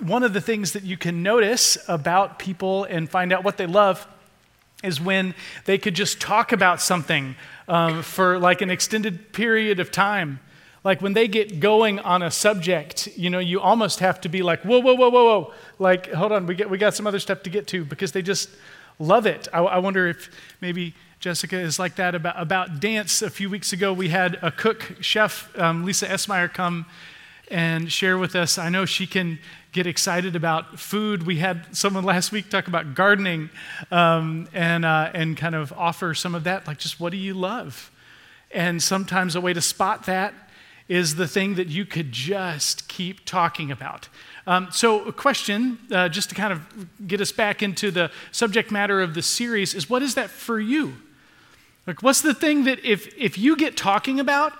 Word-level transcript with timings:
one 0.00 0.22
of 0.22 0.32
the 0.32 0.40
things 0.40 0.72
that 0.72 0.82
you 0.82 0.96
can 0.96 1.22
notice 1.22 1.78
about 1.88 2.38
people 2.38 2.84
and 2.84 3.08
find 3.08 3.32
out 3.32 3.44
what 3.44 3.56
they 3.56 3.66
love 3.66 4.06
is 4.82 5.00
when 5.00 5.34
they 5.64 5.78
could 5.78 5.94
just 5.94 6.20
talk 6.20 6.52
about 6.52 6.80
something 6.80 7.36
um, 7.68 8.02
for 8.02 8.38
like 8.38 8.60
an 8.60 8.70
extended 8.70 9.32
period 9.32 9.80
of 9.80 9.90
time. 9.90 10.40
Like 10.84 11.00
when 11.00 11.14
they 11.14 11.28
get 11.28 11.60
going 11.60 11.98
on 12.00 12.22
a 12.22 12.30
subject, 12.30 13.08
you 13.16 13.30
know, 13.30 13.38
you 13.38 13.60
almost 13.60 14.00
have 14.00 14.20
to 14.20 14.28
be 14.28 14.42
like, 14.42 14.62
whoa, 14.62 14.80
whoa, 14.80 14.94
whoa, 14.94 15.08
whoa, 15.08 15.24
whoa. 15.24 15.54
Like, 15.78 16.12
hold 16.12 16.32
on, 16.32 16.46
we, 16.46 16.54
get, 16.54 16.68
we 16.68 16.76
got 16.76 16.94
some 16.94 17.06
other 17.06 17.18
stuff 17.18 17.42
to 17.44 17.50
get 17.50 17.66
to 17.68 17.84
because 17.86 18.12
they 18.12 18.20
just 18.20 18.50
love 18.98 19.24
it. 19.24 19.48
I, 19.52 19.60
I 19.60 19.78
wonder 19.78 20.06
if 20.08 20.28
maybe 20.60 20.94
Jessica 21.20 21.58
is 21.58 21.78
like 21.78 21.96
that 21.96 22.14
about, 22.14 22.38
about 22.38 22.80
dance. 22.80 23.22
A 23.22 23.30
few 23.30 23.48
weeks 23.48 23.72
ago, 23.72 23.94
we 23.94 24.10
had 24.10 24.38
a 24.42 24.50
cook, 24.50 24.96
chef 25.00 25.50
um, 25.58 25.86
Lisa 25.86 26.06
Esmeyer, 26.06 26.52
come 26.52 26.84
and 27.50 27.90
share 27.90 28.18
with 28.18 28.36
us. 28.36 28.58
I 28.58 28.68
know 28.68 28.84
she 28.84 29.06
can 29.06 29.38
get 29.74 29.88
excited 29.88 30.36
about 30.36 30.78
food. 30.78 31.26
We 31.26 31.38
had 31.38 31.76
someone 31.76 32.04
last 32.04 32.30
week 32.30 32.48
talk 32.48 32.68
about 32.68 32.94
gardening 32.94 33.50
um, 33.90 34.48
and, 34.54 34.84
uh, 34.84 35.10
and 35.12 35.36
kind 35.36 35.56
of 35.56 35.72
offer 35.72 36.14
some 36.14 36.36
of 36.36 36.44
that, 36.44 36.68
like 36.68 36.78
just 36.78 37.00
what 37.00 37.10
do 37.10 37.18
you 37.18 37.34
love? 37.34 37.90
And 38.52 38.80
sometimes 38.80 39.34
a 39.34 39.40
way 39.40 39.52
to 39.52 39.60
spot 39.60 40.06
that 40.06 40.32
is 40.88 41.16
the 41.16 41.26
thing 41.26 41.56
that 41.56 41.66
you 41.66 41.84
could 41.84 42.12
just 42.12 42.86
keep 42.86 43.24
talking 43.24 43.72
about. 43.72 44.08
Um, 44.46 44.68
so, 44.70 45.04
a 45.06 45.12
question, 45.12 45.78
uh, 45.90 46.08
just 46.08 46.28
to 46.28 46.34
kind 46.34 46.52
of 46.52 47.08
get 47.08 47.20
us 47.20 47.32
back 47.32 47.62
into 47.62 47.90
the 47.90 48.12
subject 48.30 48.70
matter 48.70 49.00
of 49.00 49.14
the 49.14 49.22
series, 49.22 49.74
is 49.74 49.90
what 49.90 50.02
is 50.02 50.14
that 50.14 50.30
for 50.30 50.60
you? 50.60 50.94
Like, 51.86 52.02
what's 52.02 52.20
the 52.20 52.34
thing 52.34 52.64
that 52.64 52.84
if, 52.84 53.12
if 53.16 53.38
you 53.38 53.56
get 53.56 53.76
talking 53.76 54.20
about, 54.20 54.52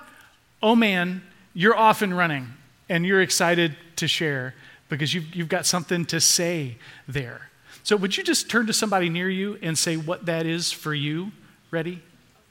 oh 0.63 0.75
man, 0.75 1.23
you're 1.53 1.77
off 1.77 2.03
and 2.03 2.17
running 2.17 2.49
and 2.89 3.07
you're 3.07 3.23
excited 3.23 3.77
to 3.97 4.09
share 4.09 4.55
because 4.89 5.15
you've, 5.15 5.35
you've 5.35 5.49
got 5.49 5.67
something 5.67 6.05
to 6.07 6.21
say 6.21 6.77
there. 7.09 7.51
So, 7.83 7.97
would 7.97 8.17
you 8.17 8.25
just 8.25 8.49
turn 8.49 8.67
to 8.67 8.73
somebody 8.73 9.09
near 9.09 9.29
you 9.29 9.59
and 9.61 9.77
say 9.77 9.97
what 9.97 10.27
that 10.27 10.47
is 10.47 10.73
for 10.73 10.95
you? 10.95 11.33
Ready, 11.71 12.03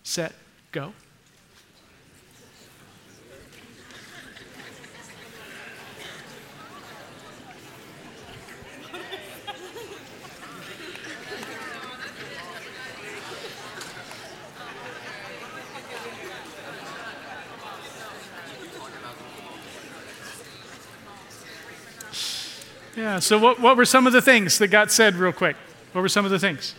set, 0.03 0.33
go. 0.71 0.93
Yeah, 23.03 23.19
so 23.19 23.37
what, 23.37 23.59
what 23.59 23.75
were 23.75 23.83
some 23.83 24.07
of 24.07 24.13
the 24.13 24.21
things 24.21 24.57
that 24.59 24.69
got 24.69 24.89
said 24.89 25.15
real 25.15 25.33
quick? 25.33 25.57
What 25.91 25.99
were 25.99 26.07
some 26.07 26.23
of 26.23 26.31
the 26.31 26.39
things? 26.39 26.73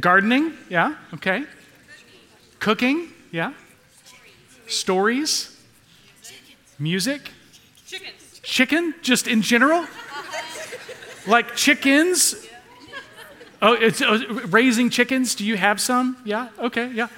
Gardening. 0.00 0.44
Gardening, 0.46 0.58
yeah, 0.68 0.94
okay. 1.14 1.40
Cooking, 2.60 2.98
Cooking 3.00 3.08
yeah. 3.32 3.52
Stories. 4.68 5.60
Music. 6.78 7.32
Chickens. 7.84 8.40
Chicken, 8.44 8.94
just 9.02 9.26
in 9.26 9.42
general? 9.42 9.86
like 11.26 11.56
chickens? 11.56 12.46
Oh, 13.60 13.72
it's 13.72 14.00
uh, 14.00 14.20
raising 14.46 14.88
chickens. 14.88 15.34
Do 15.34 15.44
you 15.44 15.56
have 15.56 15.80
some? 15.80 16.16
Yeah, 16.24 16.50
okay, 16.60 16.92
yeah. 16.92 17.08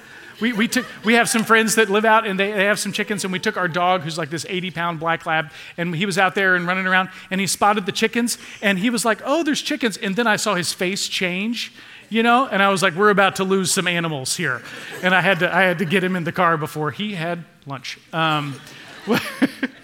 We, 0.41 0.53
we, 0.53 0.67
took, 0.67 0.85
we 1.05 1.13
have 1.13 1.29
some 1.29 1.43
friends 1.43 1.75
that 1.75 1.89
live 1.89 2.03
out 2.03 2.25
and 2.25 2.39
they, 2.39 2.51
they 2.51 2.65
have 2.65 2.79
some 2.79 2.91
chickens, 2.91 3.23
and 3.23 3.31
we 3.31 3.39
took 3.39 3.57
our 3.57 3.67
dog, 3.67 4.01
who's 4.01 4.17
like 4.17 4.29
this 4.29 4.45
80 4.49 4.71
pound 4.71 4.99
black 4.99 5.25
lab, 5.25 5.51
and 5.77 5.95
he 5.95 6.05
was 6.05 6.17
out 6.17 6.35
there 6.35 6.55
and 6.55 6.67
running 6.67 6.87
around, 6.87 7.09
and 7.29 7.39
he 7.39 7.47
spotted 7.47 7.85
the 7.85 7.91
chickens, 7.91 8.37
and 8.61 8.79
he 8.79 8.89
was 8.89 9.05
like, 9.05 9.21
Oh, 9.23 9.43
there's 9.43 9.61
chickens. 9.61 9.97
And 9.97 10.15
then 10.15 10.27
I 10.27 10.35
saw 10.35 10.55
his 10.55 10.73
face 10.73 11.07
change, 11.07 11.71
you 12.09 12.23
know, 12.23 12.47
and 12.47 12.61
I 12.61 12.69
was 12.69 12.81
like, 12.81 12.95
We're 12.95 13.11
about 13.11 13.35
to 13.37 13.43
lose 13.43 13.71
some 13.71 13.87
animals 13.87 14.35
here. 14.35 14.61
And 15.03 15.13
I 15.13 15.21
had 15.21 15.39
to, 15.39 15.55
I 15.55 15.61
had 15.61 15.77
to 15.79 15.85
get 15.85 16.03
him 16.03 16.15
in 16.15 16.23
the 16.23 16.31
car 16.31 16.57
before 16.57 16.91
he 16.91 17.13
had 17.13 17.43
lunch. 17.65 17.99
Um, 18.11 18.59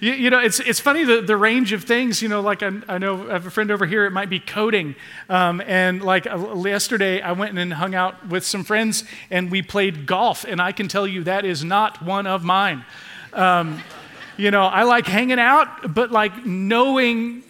you, 0.00 0.12
you, 0.12 0.30
know, 0.30 0.38
it's, 0.38 0.60
it's 0.60 0.80
funny 0.80 1.04
the, 1.04 1.20
the 1.20 1.36
range 1.36 1.72
of 1.72 1.84
things, 1.84 2.22
you 2.22 2.28
know, 2.28 2.40
like 2.40 2.62
I, 2.62 2.70
I 2.88 2.98
know 2.98 3.28
I 3.28 3.32
have 3.34 3.46
a 3.46 3.50
friend 3.50 3.70
over 3.70 3.86
here, 3.86 4.04
it 4.06 4.10
might 4.10 4.30
be 4.30 4.40
coding. 4.40 4.94
Um, 5.28 5.60
and 5.66 6.02
like 6.02 6.26
uh, 6.26 6.54
yesterday, 6.56 7.20
I 7.20 7.32
went 7.32 7.58
and 7.58 7.72
hung 7.72 7.94
out 7.94 8.28
with 8.28 8.44
some 8.44 8.64
friends 8.64 9.04
and 9.30 9.50
we 9.50 9.62
played 9.62 10.06
golf. 10.06 10.44
And 10.44 10.60
I 10.60 10.72
can 10.72 10.88
tell 10.88 11.06
you 11.06 11.24
that 11.24 11.44
is 11.44 11.64
not 11.64 12.02
one 12.02 12.26
of 12.26 12.44
mine. 12.44 12.84
Um, 13.32 13.82
you 14.36 14.50
know, 14.50 14.62
I 14.62 14.82
like 14.82 15.06
hanging 15.06 15.38
out, 15.38 15.94
but 15.94 16.10
like 16.10 16.44
knowing 16.44 17.42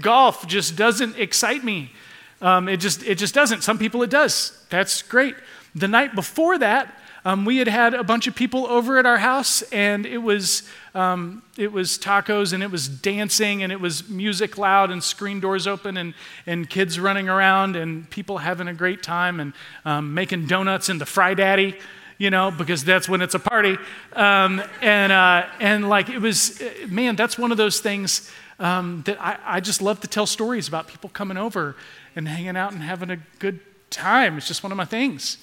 golf 0.00 0.46
just 0.46 0.76
doesn't 0.76 1.18
excite 1.18 1.64
me. 1.64 1.92
Um, 2.40 2.68
it, 2.68 2.78
just, 2.78 3.02
it 3.04 3.18
just 3.18 3.34
doesn't. 3.34 3.62
Some 3.62 3.78
people 3.78 4.02
it 4.02 4.10
does. 4.10 4.64
That's 4.68 5.02
great. 5.02 5.34
The 5.74 5.88
night 5.88 6.14
before 6.14 6.58
that, 6.58 6.98
um, 7.24 7.44
we 7.44 7.56
had 7.56 7.68
had 7.68 7.94
a 7.94 8.04
bunch 8.04 8.26
of 8.26 8.34
people 8.34 8.66
over 8.66 8.98
at 8.98 9.06
our 9.06 9.16
house, 9.16 9.62
and 9.72 10.04
it 10.04 10.18
was, 10.18 10.62
um, 10.94 11.42
it 11.56 11.72
was 11.72 11.98
tacos, 11.98 12.52
and 12.52 12.62
it 12.62 12.70
was 12.70 12.88
dancing, 12.88 13.62
and 13.62 13.72
it 13.72 13.80
was 13.80 14.08
music 14.08 14.58
loud, 14.58 14.90
and 14.90 15.02
screen 15.02 15.40
doors 15.40 15.66
open, 15.66 15.96
and, 15.96 16.14
and 16.46 16.68
kids 16.68 17.00
running 17.00 17.28
around, 17.28 17.76
and 17.76 18.08
people 18.10 18.38
having 18.38 18.68
a 18.68 18.74
great 18.74 19.02
time, 19.02 19.40
and 19.40 19.52
um, 19.84 20.12
making 20.12 20.46
donuts 20.46 20.88
in 20.88 20.98
the 20.98 21.06
Fry 21.06 21.34
Daddy 21.34 21.76
you 22.16 22.30
know, 22.30 22.52
because 22.52 22.84
that's 22.84 23.08
when 23.08 23.20
it's 23.20 23.34
a 23.34 23.40
party. 23.40 23.76
Um, 24.12 24.62
and, 24.80 25.10
uh, 25.10 25.46
and 25.58 25.88
like 25.88 26.08
it 26.08 26.20
was, 26.20 26.62
man, 26.88 27.16
that's 27.16 27.36
one 27.36 27.50
of 27.50 27.56
those 27.56 27.80
things 27.80 28.30
um, 28.58 29.02
that 29.06 29.20
I, 29.20 29.38
I 29.44 29.60
just 29.60 29.82
love 29.82 30.00
to 30.00 30.06
tell 30.06 30.26
stories 30.26 30.68
about 30.68 30.86
people 30.86 31.10
coming 31.10 31.36
over 31.36 31.76
and 32.14 32.28
hanging 32.28 32.56
out 32.56 32.72
and 32.72 32.82
having 32.82 33.10
a 33.10 33.18
good 33.38 33.60
time. 33.90 34.36
It's 34.36 34.46
just 34.46 34.62
one 34.62 34.70
of 34.70 34.78
my 34.78 34.84
things. 34.84 35.38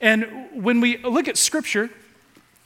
And 0.00 0.48
when 0.52 0.80
we 0.80 0.98
look 0.98 1.28
at 1.28 1.36
Scripture, 1.36 1.90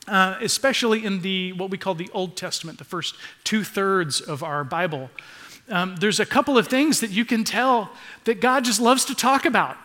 uh, 0.06 0.37
especially 0.41 1.04
in 1.04 1.22
the 1.22 1.53
what 1.53 1.70
we 1.70 1.78
call 1.78 1.94
the 1.94 2.10
Old 2.12 2.37
Testament, 2.37 2.78
the 2.78 2.84
first 2.84 3.15
two 3.44 3.65
thirds 3.65 4.20
of 4.20 4.43
our 4.43 4.65
Bible, 4.65 5.10
um, 5.69 5.97
there's 5.97 6.21
a 6.21 6.26
couple 6.26 6.59
of 6.59 6.69
things 6.69 7.00
that 7.00 7.10
you 7.10 7.25
can 7.25 7.44
tell 7.44 7.91
that 8.25 8.41
God 8.41 8.65
just 8.65 8.81
loves 8.81 9.04
to 9.06 9.15
talk 9.15 9.44
about. 9.44 9.76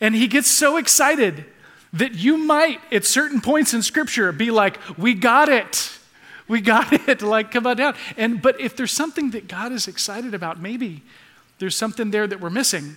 And 0.00 0.14
He 0.14 0.28
gets 0.28 0.48
so 0.48 0.76
excited 0.76 1.44
that 1.92 2.14
you 2.14 2.36
might, 2.36 2.80
at 2.92 3.04
certain 3.04 3.40
points 3.40 3.72
in 3.74 3.82
Scripture, 3.82 4.30
be 4.30 4.50
like, 4.50 4.78
We 4.98 5.14
got 5.14 5.48
it. 5.48 5.92
We 6.46 6.60
got 6.60 6.92
it. 7.08 7.22
Like, 7.22 7.50
come 7.50 7.66
on 7.66 7.76
down. 7.76 7.94
And, 8.16 8.40
but 8.40 8.60
if 8.60 8.76
there's 8.76 8.92
something 8.92 9.30
that 9.30 9.48
God 9.48 9.72
is 9.72 9.88
excited 9.88 10.34
about, 10.34 10.60
maybe 10.60 11.02
there's 11.58 11.76
something 11.76 12.10
there 12.10 12.26
that 12.26 12.40
we're 12.40 12.50
missing. 12.50 12.96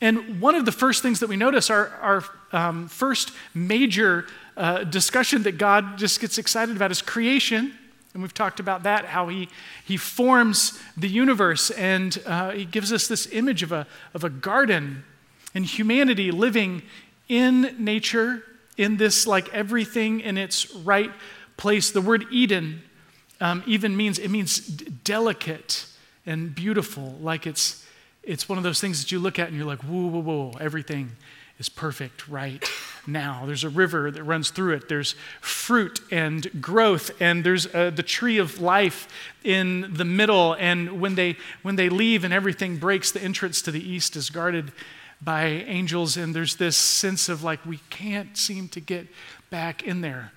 And 0.00 0.40
one 0.40 0.54
of 0.54 0.64
the 0.64 0.72
first 0.72 1.02
things 1.02 1.20
that 1.20 1.28
we 1.28 1.36
notice, 1.36 1.68
our, 1.68 1.88
our 2.00 2.24
um, 2.52 2.88
first 2.88 3.32
major 3.54 4.26
uh, 4.56 4.84
discussion 4.84 5.42
that 5.42 5.58
God 5.58 5.98
just 5.98 6.20
gets 6.20 6.38
excited 6.38 6.74
about 6.74 6.90
is 6.90 7.02
creation. 7.02 7.74
And 8.12 8.22
we've 8.22 8.34
talked 8.34 8.60
about 8.60 8.82
that, 8.84 9.04
how 9.04 9.28
he, 9.28 9.48
he 9.84 9.96
forms 9.96 10.80
the 10.96 11.08
universe 11.08 11.70
and 11.70 12.20
uh, 12.26 12.50
he 12.50 12.64
gives 12.64 12.92
us 12.92 13.06
this 13.06 13.28
image 13.32 13.62
of 13.62 13.72
a, 13.72 13.86
of 14.14 14.24
a 14.24 14.30
garden 14.30 15.04
and 15.54 15.64
humanity 15.64 16.30
living 16.30 16.82
in 17.28 17.76
nature, 17.78 18.42
in 18.76 18.96
this 18.96 19.26
like 19.26 19.52
everything 19.54 20.20
in 20.20 20.36
its 20.38 20.74
right 20.74 21.12
place. 21.56 21.90
The 21.90 22.00
word 22.00 22.24
Eden 22.32 22.82
um, 23.40 23.62
even 23.66 23.96
means, 23.96 24.18
it 24.18 24.30
means 24.30 24.58
delicate 24.58 25.86
and 26.26 26.54
beautiful, 26.54 27.16
like 27.20 27.46
it's 27.46 27.79
it's 28.22 28.48
one 28.48 28.58
of 28.58 28.64
those 28.64 28.80
things 28.80 29.00
that 29.00 29.10
you 29.12 29.18
look 29.18 29.38
at 29.38 29.48
and 29.48 29.56
you're 29.56 29.66
like, 29.66 29.82
whoa, 29.82 30.06
whoa, 30.06 30.20
whoa, 30.20 30.52
everything 30.60 31.12
is 31.58 31.68
perfect 31.68 32.26
right 32.26 32.64
now. 33.06 33.44
There's 33.46 33.64
a 33.64 33.68
river 33.68 34.10
that 34.10 34.22
runs 34.24 34.50
through 34.50 34.74
it. 34.74 34.88
There's 34.88 35.14
fruit 35.40 36.00
and 36.10 36.62
growth, 36.62 37.10
and 37.20 37.44
there's 37.44 37.66
uh, 37.74 37.90
the 37.90 38.02
tree 38.02 38.38
of 38.38 38.60
life 38.60 39.08
in 39.44 39.92
the 39.92 40.04
middle. 40.04 40.54
And 40.54 41.00
when 41.00 41.14
they 41.14 41.36
when 41.62 41.76
they 41.76 41.88
leave 41.88 42.24
and 42.24 42.32
everything 42.32 42.78
breaks, 42.78 43.12
the 43.12 43.22
entrance 43.22 43.60
to 43.62 43.70
the 43.70 43.80
east 43.80 44.16
is 44.16 44.30
guarded 44.30 44.72
by 45.22 45.44
angels, 45.44 46.16
and 46.16 46.34
there's 46.34 46.56
this 46.56 46.78
sense 46.78 47.28
of 47.28 47.44
like 47.44 47.64
we 47.66 47.80
can't 47.90 48.36
seem 48.38 48.68
to 48.68 48.80
get 48.80 49.06
back 49.50 49.82
in 49.82 50.00
there. 50.00 50.32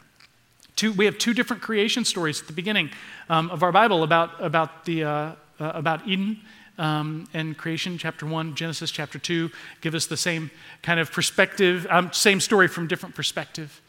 Two, 0.75 0.91
we 0.91 1.05
have 1.05 1.17
two 1.17 1.33
different 1.33 1.61
creation 1.61 2.03
stories 2.03 2.41
at 2.41 2.47
the 2.47 2.53
beginning 2.53 2.89
um, 3.29 3.49
of 3.49 3.63
our 3.63 3.71
Bible 3.71 4.03
about 4.03 4.31
about 4.43 4.83
the 4.83 5.05
uh, 5.05 5.09
uh, 5.09 5.35
about 5.59 6.05
Eden 6.05 6.41
um, 6.77 7.27
and 7.33 7.57
creation, 7.57 7.97
chapter 7.97 8.25
1, 8.25 8.55
Genesis 8.55 8.89
chapter 8.89 9.19
2, 9.19 9.51
give 9.81 9.93
us 9.93 10.07
the 10.07 10.17
same 10.17 10.49
kind 10.81 10.99
of 10.99 11.11
perspective, 11.11 11.85
um, 11.89 12.11
same 12.11 12.39
story 12.39 12.67
from 12.67 12.87
different 12.87 13.15
perspective. 13.15 13.81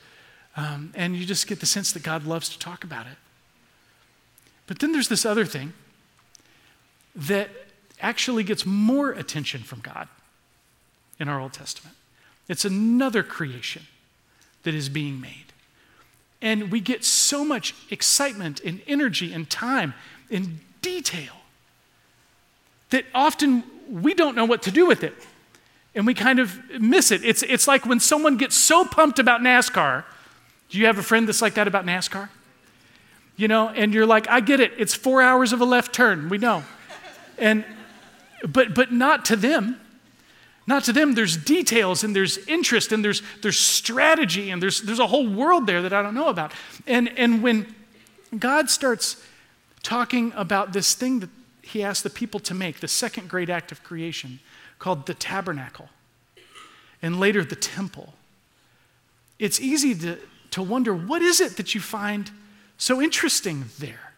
Um, 0.56 0.92
and 0.94 1.16
you 1.16 1.24
just 1.24 1.46
get 1.46 1.60
the 1.60 1.66
sense 1.66 1.92
that 1.92 2.02
God 2.02 2.26
loves 2.26 2.48
to 2.50 2.58
talk 2.58 2.84
about 2.84 3.06
it. 3.06 3.16
But 4.66 4.78
then 4.78 4.92
there's 4.92 5.08
this 5.08 5.26
other 5.26 5.44
thing 5.44 5.72
that 7.16 7.50
actually 8.00 8.44
gets 8.44 8.66
more 8.66 9.10
attention 9.10 9.62
from 9.62 9.80
God 9.80 10.08
in 11.18 11.28
our 11.28 11.40
Old 11.40 11.52
Testament. 11.52 11.96
It's 12.48 12.64
another 12.64 13.22
creation 13.22 13.82
that 14.64 14.74
is 14.74 14.88
being 14.88 15.20
made. 15.20 15.46
And 16.42 16.70
we 16.70 16.80
get 16.80 17.04
so 17.04 17.44
much 17.44 17.74
excitement 17.90 18.60
and 18.60 18.82
energy 18.86 19.32
and 19.32 19.48
time 19.48 19.94
and 20.30 20.60
detail 20.82 21.32
that 22.90 23.04
often 23.14 23.64
we 23.88 24.14
don't 24.14 24.34
know 24.36 24.44
what 24.44 24.62
to 24.62 24.70
do 24.70 24.86
with 24.86 25.02
it. 25.04 25.14
And 25.94 26.06
we 26.06 26.14
kind 26.14 26.40
of 26.40 26.58
miss 26.80 27.12
it. 27.12 27.24
It's, 27.24 27.42
it's 27.44 27.68
like 27.68 27.86
when 27.86 28.00
someone 28.00 28.36
gets 28.36 28.56
so 28.56 28.84
pumped 28.84 29.18
about 29.18 29.40
NASCAR. 29.40 30.04
Do 30.68 30.78
you 30.78 30.86
have 30.86 30.98
a 30.98 31.02
friend 31.02 31.28
that's 31.28 31.40
like 31.40 31.54
that 31.54 31.68
about 31.68 31.86
NASCAR? 31.86 32.28
You 33.36 33.48
know, 33.48 33.68
and 33.68 33.94
you're 33.94 34.06
like, 34.06 34.28
I 34.28 34.40
get 34.40 34.60
it. 34.60 34.72
It's 34.78 34.94
four 34.94 35.22
hours 35.22 35.52
of 35.52 35.60
a 35.60 35.64
left 35.64 35.92
turn. 35.92 36.28
We 36.28 36.38
know. 36.38 36.64
And, 37.38 37.64
but, 38.46 38.74
but 38.74 38.92
not 38.92 39.24
to 39.26 39.36
them. 39.36 39.80
Not 40.66 40.84
to 40.84 40.92
them. 40.92 41.14
There's 41.14 41.36
details 41.36 42.04
and 42.04 42.14
there's 42.16 42.38
interest 42.46 42.90
and 42.92 43.04
there's, 43.04 43.22
there's 43.42 43.58
strategy 43.58 44.50
and 44.50 44.62
there's, 44.62 44.82
there's 44.82 44.98
a 44.98 45.06
whole 45.06 45.28
world 45.28 45.66
there 45.66 45.82
that 45.82 45.92
I 45.92 46.02
don't 46.02 46.14
know 46.14 46.28
about. 46.28 46.52
And, 46.86 47.16
and 47.18 47.42
when 47.42 47.72
God 48.38 48.70
starts 48.70 49.22
talking 49.82 50.32
about 50.34 50.72
this 50.72 50.94
thing 50.94 51.20
that 51.20 51.30
he 51.66 51.82
asked 51.82 52.02
the 52.02 52.10
people 52.10 52.40
to 52.40 52.54
make, 52.54 52.80
the 52.80 52.88
second 52.88 53.28
great 53.28 53.50
act 53.50 53.72
of 53.72 53.82
creation, 53.82 54.40
called 54.78 55.06
the 55.06 55.14
tabernacle, 55.14 55.88
and 57.02 57.20
later 57.20 57.44
the 57.44 57.56
temple, 57.56 58.14
it's 59.38 59.60
easy 59.60 59.94
to, 59.94 60.18
to 60.50 60.62
wonder 60.62 60.94
what 60.94 61.22
is 61.22 61.40
it 61.40 61.56
that 61.56 61.74
you 61.74 61.80
find 61.80 62.30
so 62.78 63.00
interesting 63.00 63.64
there? 63.78 64.12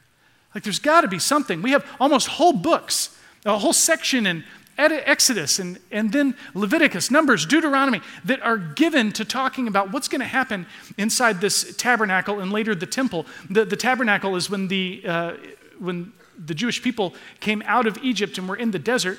Like, 0.54 0.64
there's 0.64 0.78
got 0.78 1.02
to 1.02 1.08
be 1.08 1.18
something. 1.18 1.62
We 1.62 1.72
have 1.72 1.84
almost 2.00 2.28
whole 2.28 2.52
books, 2.52 3.18
a 3.44 3.58
whole 3.58 3.72
section 3.72 4.26
in 4.26 4.44
Exodus 4.78 5.58
and, 5.58 5.78
and 5.90 6.12
then 6.12 6.34
Leviticus, 6.54 7.10
Numbers, 7.10 7.46
Deuteronomy 7.46 8.00
that 8.24 8.42
are 8.42 8.58
given 8.58 9.12
to 9.12 9.24
talking 9.24 9.68
about 9.68 9.92
what's 9.92 10.08
going 10.08 10.20
to 10.20 10.26
happen 10.26 10.66
inside 10.98 11.40
this 11.40 11.74
tabernacle 11.76 12.40
and 12.40 12.52
later 12.52 12.74
the 12.74 12.86
temple. 12.86 13.26
The, 13.48 13.64
the 13.64 13.76
tabernacle 13.76 14.36
is 14.36 14.50
when 14.50 14.68
the, 14.68 15.02
uh, 15.06 15.32
when 15.78 16.12
the 16.38 16.54
Jewish 16.54 16.82
people 16.82 17.14
came 17.40 17.62
out 17.66 17.86
of 17.86 17.98
Egypt 17.98 18.38
and 18.38 18.48
were 18.48 18.56
in 18.56 18.70
the 18.70 18.78
desert. 18.78 19.18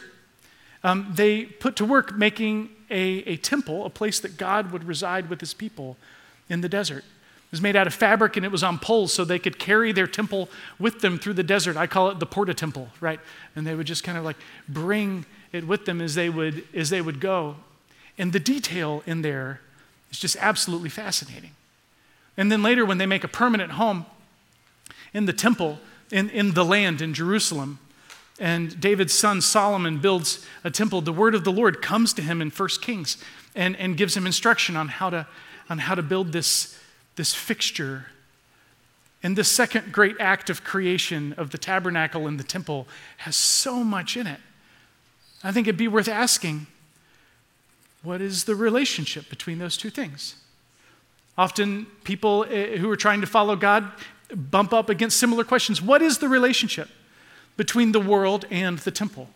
Um, 0.84 1.12
they 1.14 1.46
put 1.46 1.76
to 1.78 1.86
work 1.86 2.16
making 2.16 2.70
a, 2.90 3.24
a 3.26 3.38
temple, 3.38 3.86
a 3.86 3.90
place 3.90 4.20
that 4.20 4.38
God 4.38 4.72
would 4.72 4.84
reside 4.84 5.30
with 5.30 5.40
his 5.40 5.54
people 5.54 5.98
in 6.50 6.62
the 6.62 6.70
desert. 6.70 7.04
It 7.48 7.52
was 7.52 7.62
made 7.62 7.76
out 7.76 7.88
of 7.88 7.94
fabric 7.94 8.36
and 8.36 8.46
it 8.46 8.52
was 8.52 8.64
on 8.64 8.78
poles 8.78 9.14
so 9.14 9.24
they 9.24 9.40
could 9.40 9.58
carry 9.58 9.92
their 9.92 10.08
temple 10.08 10.50
with 10.80 11.00
them 11.00 11.18
through 11.18 11.34
the 11.34 11.44
desert. 11.44 11.78
I 11.78 11.88
call 11.88 12.10
it 12.10 12.20
the 12.20 12.26
porta 12.26 12.54
temple, 12.54 12.90
right? 13.00 13.20
And 13.56 13.66
they 13.66 13.74
would 13.74 13.88
just 13.88 14.04
kind 14.04 14.18
of 14.18 14.26
like 14.26 14.36
bring 14.68 15.26
it 15.52 15.66
with 15.66 15.86
them 15.86 16.02
as 16.02 16.16
they 16.16 16.30
would 16.30 16.66
as 16.74 16.90
they 16.90 17.02
would 17.02 17.20
go. 17.20 17.56
And 18.18 18.34
the 18.34 18.40
detail 18.40 19.02
in 19.06 19.22
there 19.22 19.62
is 20.12 20.20
just 20.20 20.36
absolutely 20.40 20.90
fascinating. 20.90 21.52
And 22.36 22.52
then 22.52 22.62
later 22.62 22.86
when 22.86 22.98
they 22.98 23.06
make 23.06 23.24
a 23.24 23.30
permanent 23.30 23.74
home 23.74 24.06
in 25.14 25.26
the 25.26 25.34
temple 25.34 25.80
in, 26.12 26.30
in 26.30 26.54
the 26.54 26.66
land 26.66 27.02
in 27.02 27.14
Jerusalem, 27.14 27.80
and 28.40 28.80
David's 28.80 29.14
son 29.14 29.42
Solomon 29.42 29.98
builds 29.98 30.46
a 30.64 30.72
temple, 30.72 31.02
the 31.02 31.14
word 31.14 31.34
of 31.34 31.44
the 31.44 31.52
Lord 31.52 31.82
comes 31.82 32.14
to 32.14 32.22
him 32.22 32.42
in 32.42 32.50
1 32.50 32.70
Kings 32.82 33.18
and, 33.56 33.76
and 33.78 33.98
gives 33.98 34.16
him 34.16 34.26
instruction 34.26 34.76
on 34.76 34.88
how 34.88 35.10
to, 35.10 35.28
on 35.70 35.80
how 35.80 35.96
to 35.96 36.04
build 36.04 36.32
this 36.32 36.78
this 37.18 37.34
fixture. 37.34 38.06
And 39.22 39.36
the 39.36 39.44
second 39.44 39.92
great 39.92 40.16
act 40.20 40.50
of 40.50 40.64
creation 40.64 41.34
of 41.34 41.50
the 41.50 41.58
tabernacle 41.58 42.28
and 42.28 42.40
the 42.40 42.44
temple 42.44 42.88
has 43.18 43.36
so 43.36 43.84
much 43.84 44.16
in 44.16 44.26
it. 44.26 44.40
I 45.44 45.52
think 45.52 45.68
it'd 45.68 45.78
be 45.78 45.90
worth 45.90 46.08
asking 46.08 46.68
what 48.04 48.22
is 48.22 48.46
the 48.46 48.56
relationship 48.56 49.30
between 49.30 49.58
those 49.58 49.76
two 49.76 49.90
things? 49.90 50.36
Often, 51.38 51.88
people 52.04 52.46
eh, 52.50 52.78
who 52.78 52.90
are 52.90 52.96
trying 52.96 53.22
to 53.22 53.28
follow 53.28 53.56
God 53.56 53.92
bump 54.36 54.74
up 54.74 54.90
against 54.90 55.18
similar 55.18 55.44
questions. 55.44 55.82
What 55.82 56.02
is 56.02 56.18
the 56.18 56.30
relationship 56.30 56.90
between 57.56 57.92
the 57.92 58.00
world 58.00 58.46
and 58.52 58.80
the 58.80 58.92
temple? 58.92 59.30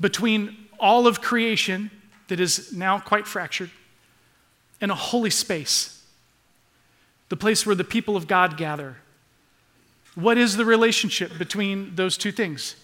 Between 0.00 0.56
all 0.78 1.06
of 1.06 1.20
creation 1.20 1.90
that 2.28 2.40
is 2.40 2.72
now 2.72 2.98
quite 2.98 3.26
fractured 3.26 3.70
and 4.80 4.90
a 4.90 4.96
holy 4.96 5.30
space 5.30 6.02
the 7.32 7.36
place 7.38 7.64
where 7.64 7.74
the 7.74 7.82
people 7.82 8.14
of 8.14 8.26
God 8.26 8.58
gather. 8.58 8.96
What 10.14 10.36
is 10.36 10.58
the 10.58 10.66
relationship 10.66 11.38
between 11.38 11.94
those 11.94 12.18
two 12.18 12.30
things? 12.30 12.76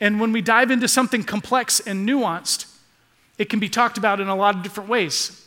And 0.00 0.20
when 0.20 0.32
we 0.32 0.42
dive 0.42 0.72
into 0.72 0.88
something 0.88 1.22
complex 1.22 1.78
and 1.78 2.04
nuanced, 2.04 2.66
it 3.38 3.48
can 3.48 3.60
be 3.60 3.68
talked 3.68 3.96
about 3.96 4.18
in 4.18 4.26
a 4.26 4.34
lot 4.34 4.56
of 4.56 4.64
different 4.64 4.90
ways. 4.90 5.46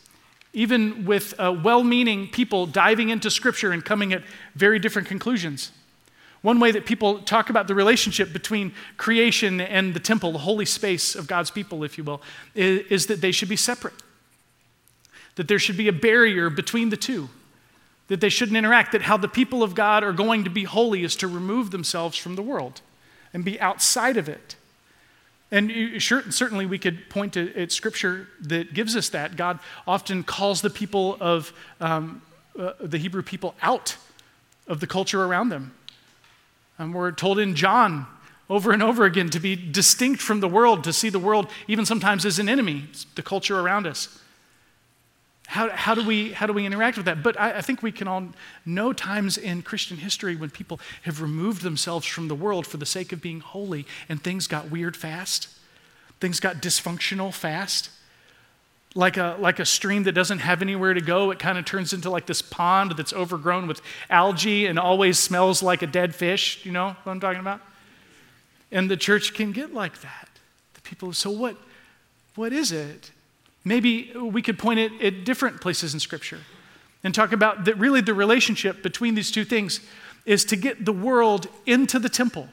Even 0.53 1.05
with 1.05 1.33
uh, 1.39 1.57
well 1.63 1.83
meaning 1.83 2.27
people 2.27 2.65
diving 2.65 3.09
into 3.09 3.31
Scripture 3.31 3.71
and 3.71 3.83
coming 3.83 4.11
at 4.13 4.23
very 4.55 4.79
different 4.79 5.07
conclusions. 5.07 5.71
One 6.41 6.59
way 6.59 6.71
that 6.71 6.85
people 6.85 7.19
talk 7.19 7.49
about 7.49 7.67
the 7.67 7.75
relationship 7.75 8.33
between 8.33 8.73
creation 8.97 9.61
and 9.61 9.93
the 9.93 9.99
temple, 9.99 10.31
the 10.31 10.39
holy 10.39 10.65
space 10.65 11.15
of 11.15 11.27
God's 11.27 11.51
people, 11.51 11.83
if 11.83 11.97
you 11.97 12.03
will, 12.03 12.21
is, 12.55 12.79
is 12.89 13.05
that 13.07 13.21
they 13.21 13.31
should 13.31 13.49
be 13.49 13.55
separate. 13.55 13.93
That 15.35 15.47
there 15.47 15.59
should 15.59 15.77
be 15.77 15.87
a 15.87 15.93
barrier 15.93 16.49
between 16.49 16.89
the 16.89 16.97
two 16.97 17.29
that 18.11 18.19
they 18.19 18.27
shouldn't 18.27 18.57
interact, 18.57 18.91
that 18.91 19.03
how 19.03 19.15
the 19.15 19.29
people 19.29 19.63
of 19.63 19.73
God 19.73 20.03
are 20.03 20.11
going 20.11 20.43
to 20.43 20.49
be 20.49 20.65
holy 20.65 21.05
is 21.05 21.15
to 21.15 21.29
remove 21.29 21.71
themselves 21.71 22.17
from 22.17 22.35
the 22.35 22.41
world 22.41 22.81
and 23.33 23.45
be 23.45 23.57
outside 23.61 24.17
of 24.17 24.27
it. 24.27 24.57
And 25.51 26.01
sure, 26.01 26.23
certainly 26.31 26.65
we 26.65 26.79
could 26.79 27.09
point 27.09 27.33
to 27.33 27.53
at 27.61 27.71
scripture 27.71 28.27
that 28.41 28.73
gives 28.73 28.95
us 28.95 29.09
that. 29.09 29.35
God 29.35 29.59
often 29.85 30.23
calls 30.23 30.61
the 30.61 30.69
people 30.69 31.17
of 31.19 31.51
um, 31.81 32.21
uh, 32.57 32.73
the 32.79 32.97
Hebrew 32.97 33.21
people 33.21 33.53
out 33.61 33.97
of 34.67 34.79
the 34.79 34.87
culture 34.87 35.23
around 35.23 35.49
them. 35.49 35.73
And 36.77 36.93
we're 36.93 37.11
told 37.11 37.37
in 37.37 37.55
John 37.55 38.07
over 38.49 38.71
and 38.71 38.81
over 38.81 39.05
again 39.05 39.29
to 39.29 39.39
be 39.39 39.55
distinct 39.55 40.21
from 40.21 40.39
the 40.39 40.47
world, 40.47 40.83
to 40.85 40.93
see 40.93 41.09
the 41.09 41.19
world 41.19 41.49
even 41.67 41.85
sometimes 41.85 42.25
as 42.25 42.39
an 42.39 42.47
enemy, 42.47 42.85
the 43.15 43.21
culture 43.21 43.59
around 43.59 43.85
us. 43.87 44.19
How, 45.51 45.69
how, 45.71 45.95
do 45.95 46.05
we, 46.05 46.31
how 46.31 46.47
do 46.47 46.53
we 46.53 46.65
interact 46.65 46.95
with 46.95 47.07
that? 47.07 47.21
But 47.21 47.37
I, 47.37 47.57
I 47.57 47.61
think 47.61 47.83
we 47.83 47.91
can 47.91 48.07
all 48.07 48.29
know 48.65 48.93
times 48.93 49.37
in 49.37 49.63
Christian 49.63 49.97
history 49.97 50.33
when 50.33 50.49
people 50.49 50.79
have 51.01 51.21
removed 51.21 51.61
themselves 51.61 52.05
from 52.07 52.29
the 52.29 52.35
world 52.35 52.65
for 52.65 52.77
the 52.77 52.85
sake 52.85 53.11
of 53.11 53.21
being 53.21 53.41
holy 53.41 53.85
and 54.07 54.23
things 54.23 54.47
got 54.47 54.71
weird 54.71 54.95
fast. 54.95 55.49
Things 56.21 56.39
got 56.39 56.61
dysfunctional 56.61 57.33
fast. 57.33 57.89
Like 58.95 59.17
a, 59.17 59.35
like 59.41 59.59
a 59.59 59.65
stream 59.65 60.03
that 60.03 60.13
doesn't 60.13 60.39
have 60.39 60.61
anywhere 60.61 60.93
to 60.93 61.01
go, 61.01 61.31
it 61.31 61.39
kind 61.39 61.57
of 61.57 61.65
turns 61.65 61.91
into 61.91 62.09
like 62.09 62.27
this 62.27 62.41
pond 62.41 62.93
that's 62.95 63.11
overgrown 63.11 63.67
with 63.67 63.81
algae 64.09 64.67
and 64.67 64.79
always 64.79 65.19
smells 65.19 65.61
like 65.61 65.81
a 65.81 65.87
dead 65.87 66.15
fish. 66.15 66.65
You 66.65 66.71
know 66.71 66.95
what 67.03 67.11
I'm 67.11 67.19
talking 67.19 67.41
about? 67.41 67.59
And 68.71 68.89
the 68.89 68.95
church 68.95 69.33
can 69.33 69.51
get 69.51 69.73
like 69.73 69.99
that. 69.99 70.29
The 70.75 70.81
people, 70.81 71.11
so 71.11 71.29
what, 71.29 71.57
what 72.35 72.53
is 72.53 72.71
it? 72.71 73.11
Maybe 73.63 74.11
we 74.13 74.41
could 74.41 74.57
point 74.57 74.79
it 74.79 75.01
at 75.01 75.23
different 75.23 75.61
places 75.61 75.93
in 75.93 75.99
Scripture 75.99 76.39
and 77.03 77.13
talk 77.13 77.31
about 77.31 77.65
that 77.65 77.77
really 77.77 78.01
the 78.01 78.13
relationship 78.13 78.81
between 78.81 79.15
these 79.15 79.31
two 79.31 79.45
things 79.45 79.79
is 80.25 80.45
to 80.45 80.55
get 80.55 80.85
the 80.85 80.93
world 80.93 81.47
into 81.65 81.99
the 81.99 82.09
temple, 82.09 82.49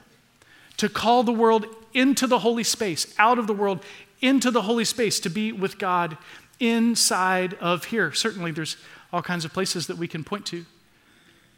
to 0.77 0.89
call 0.89 1.23
the 1.23 1.31
world 1.31 1.65
into 1.93 2.27
the 2.27 2.39
holy 2.39 2.63
space, 2.63 3.13
out 3.17 3.39
of 3.39 3.47
the 3.47 3.53
world 3.53 3.83
into 4.21 4.51
the 4.51 4.63
holy 4.63 4.85
space, 4.85 5.19
to 5.19 5.29
be 5.29 5.51
with 5.51 5.77
God 5.77 6.17
inside 6.59 7.53
of 7.55 7.85
here. 7.85 8.11
Certainly, 8.11 8.51
there's 8.51 8.77
all 9.13 9.21
kinds 9.21 9.45
of 9.45 9.53
places 9.53 9.87
that 9.87 9.97
we 9.97 10.07
can 10.07 10.23
point 10.23 10.45
to. 10.47 10.65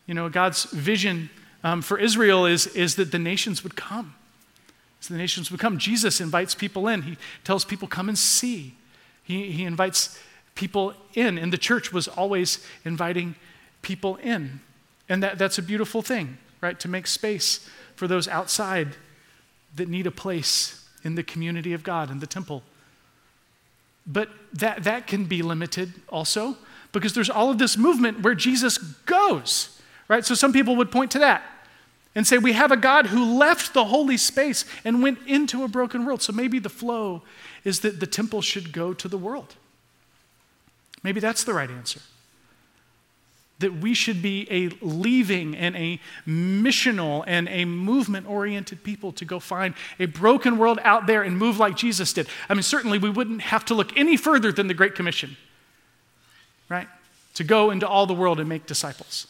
You 0.05 0.13
know, 0.13 0.29
God's 0.29 0.65
vision 0.65 1.29
um, 1.63 1.81
for 1.81 1.97
Israel 1.97 2.45
is, 2.45 2.67
is 2.67 2.95
that 2.95 3.11
the 3.11 3.19
nations 3.19 3.63
would 3.63 3.75
come. 3.75 4.15
So 4.99 5.13
the 5.13 5.17
nations 5.17 5.49
would 5.51 5.59
come. 5.59 5.77
Jesus 5.77 6.21
invites 6.21 6.53
people 6.53 6.87
in. 6.87 7.01
He 7.03 7.17
tells 7.43 7.65
people, 7.65 7.87
come 7.87 8.07
and 8.07 8.17
see. 8.17 8.75
He, 9.31 9.51
he 9.51 9.63
invites 9.63 10.19
people 10.55 10.93
in, 11.13 11.37
and 11.37 11.53
the 11.53 11.57
church 11.57 11.93
was 11.93 12.09
always 12.09 12.65
inviting 12.83 13.35
people 13.81 14.17
in. 14.17 14.59
And 15.07 15.23
that, 15.23 15.37
that's 15.37 15.57
a 15.57 15.61
beautiful 15.61 16.01
thing, 16.01 16.37
right? 16.59 16.77
To 16.81 16.89
make 16.89 17.07
space 17.07 17.69
for 17.95 18.07
those 18.07 18.27
outside 18.27 18.97
that 19.77 19.87
need 19.87 20.05
a 20.05 20.11
place 20.11 20.85
in 21.03 21.15
the 21.15 21.23
community 21.23 21.71
of 21.71 21.81
God, 21.83 22.11
in 22.11 22.19
the 22.19 22.27
temple. 22.27 22.61
But 24.05 24.29
that, 24.53 24.83
that 24.83 25.07
can 25.07 25.25
be 25.25 25.41
limited 25.41 25.93
also 26.09 26.57
because 26.91 27.13
there's 27.13 27.29
all 27.29 27.49
of 27.49 27.57
this 27.57 27.77
movement 27.77 28.21
where 28.21 28.35
Jesus 28.35 28.77
goes, 28.77 29.81
right? 30.09 30.25
So 30.25 30.35
some 30.35 30.51
people 30.51 30.75
would 30.75 30.91
point 30.91 31.11
to 31.11 31.19
that 31.19 31.43
and 32.15 32.27
say, 32.27 32.37
We 32.37 32.53
have 32.53 32.71
a 32.71 32.77
God 32.77 33.07
who 33.07 33.37
left 33.37 33.73
the 33.73 33.85
holy 33.85 34.17
space 34.17 34.65
and 34.83 35.01
went 35.01 35.19
into 35.27 35.63
a 35.63 35.67
broken 35.67 36.05
world. 36.05 36.21
So 36.21 36.33
maybe 36.33 36.59
the 36.59 36.69
flow 36.69 37.21
is 37.63 37.81
that 37.81 37.99
the 37.99 38.07
temple 38.07 38.41
should 38.41 38.71
go 38.71 38.93
to 38.93 39.07
the 39.07 39.17
world. 39.17 39.55
Maybe 41.03 41.19
that's 41.19 41.43
the 41.43 41.53
right 41.53 41.69
answer. 41.69 42.01
That 43.59 43.75
we 43.75 43.93
should 43.93 44.21
be 44.21 44.47
a 44.51 44.69
leaving 44.83 45.55
and 45.55 45.75
a 45.75 45.99
missional 46.27 47.23
and 47.27 47.47
a 47.49 47.65
movement 47.65 48.27
oriented 48.27 48.83
people 48.83 49.11
to 49.13 49.25
go 49.25 49.39
find 49.39 49.75
a 49.99 50.07
broken 50.07 50.57
world 50.57 50.79
out 50.83 51.05
there 51.05 51.21
and 51.21 51.37
move 51.37 51.59
like 51.59 51.75
Jesus 51.75 52.11
did. 52.11 52.27
I 52.49 52.55
mean, 52.55 52.63
certainly 52.63 52.97
we 52.97 53.09
wouldn't 53.09 53.41
have 53.41 53.63
to 53.65 53.75
look 53.75 53.95
any 53.97 54.17
further 54.17 54.51
than 54.51 54.67
the 54.67 54.73
Great 54.73 54.95
Commission, 54.95 55.37
right? 56.69 56.87
To 57.35 57.43
go 57.43 57.69
into 57.69 57.87
all 57.87 58.07
the 58.07 58.15
world 58.15 58.39
and 58.39 58.49
make 58.49 58.65
disciples. 58.65 59.27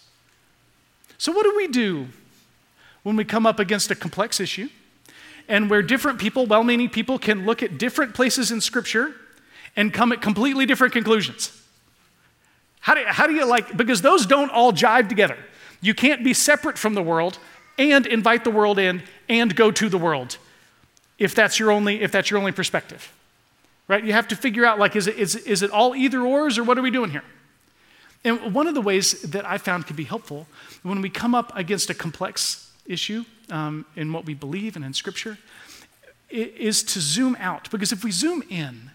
So, 1.17 1.33
what 1.33 1.43
do 1.43 1.53
we 1.55 1.67
do 1.67 2.07
when 3.03 3.15
we 3.15 3.25
come 3.25 3.45
up 3.45 3.59
against 3.59 3.91
a 3.91 3.95
complex 3.95 4.39
issue? 4.39 4.69
and 5.51 5.69
where 5.69 5.81
different 5.81 6.17
people, 6.17 6.45
well 6.45 6.63
meaning 6.63 6.89
people, 6.89 7.19
can 7.19 7.45
look 7.45 7.61
at 7.61 7.77
different 7.77 8.13
places 8.13 8.51
in 8.51 8.61
Scripture 8.61 9.13
and 9.75 9.93
come 9.93 10.13
at 10.13 10.21
completely 10.21 10.65
different 10.65 10.93
conclusions. 10.93 11.61
How 12.79 12.95
do, 12.95 13.03
how 13.05 13.27
do 13.27 13.33
you 13.33 13.45
like, 13.45 13.75
because 13.75 14.01
those 14.01 14.25
don't 14.25 14.49
all 14.49 14.71
jive 14.71 15.09
together. 15.09 15.37
You 15.81 15.93
can't 15.93 16.23
be 16.23 16.33
separate 16.33 16.77
from 16.77 16.93
the 16.93 17.03
world 17.03 17.37
and 17.77 18.05
invite 18.05 18.45
the 18.45 18.49
world 18.51 18.79
in 18.79 19.03
and 19.27 19.53
go 19.53 19.71
to 19.71 19.89
the 19.89 19.97
world 19.97 20.37
if 21.19 21.35
that's 21.35 21.59
your 21.59 21.69
only, 21.69 22.01
if 22.01 22.11
that's 22.11 22.31
your 22.31 22.39
only 22.39 22.53
perspective. 22.53 23.11
Right? 23.89 24.03
You 24.03 24.13
have 24.13 24.29
to 24.29 24.37
figure 24.37 24.65
out 24.65 24.79
like, 24.79 24.95
is 24.95 25.07
it, 25.07 25.17
is, 25.17 25.35
is 25.35 25.63
it 25.63 25.71
all 25.71 25.95
either 25.95 26.21
ors 26.21 26.57
or 26.57 26.63
what 26.63 26.77
are 26.77 26.81
we 26.81 26.91
doing 26.91 27.11
here? 27.11 27.23
And 28.23 28.53
one 28.53 28.67
of 28.67 28.73
the 28.73 28.81
ways 28.81 29.21
that 29.23 29.45
I 29.45 29.57
found 29.57 29.85
can 29.85 29.97
be 29.97 30.05
helpful 30.05 30.47
when 30.81 31.01
we 31.01 31.09
come 31.09 31.35
up 31.35 31.51
against 31.57 31.89
a 31.89 31.93
complex 31.93 32.70
issue 32.85 33.25
um, 33.49 33.85
in 33.95 34.11
what 34.13 34.25
we 34.25 34.33
believe 34.33 34.75
and 34.75 34.85
in 34.85 34.93
Scripture 34.93 35.37
is 36.29 36.83
to 36.83 36.99
zoom 36.99 37.35
out. 37.39 37.69
Because 37.71 37.91
if 37.91 38.03
we 38.03 38.11
zoom 38.11 38.43
in, 38.49 38.91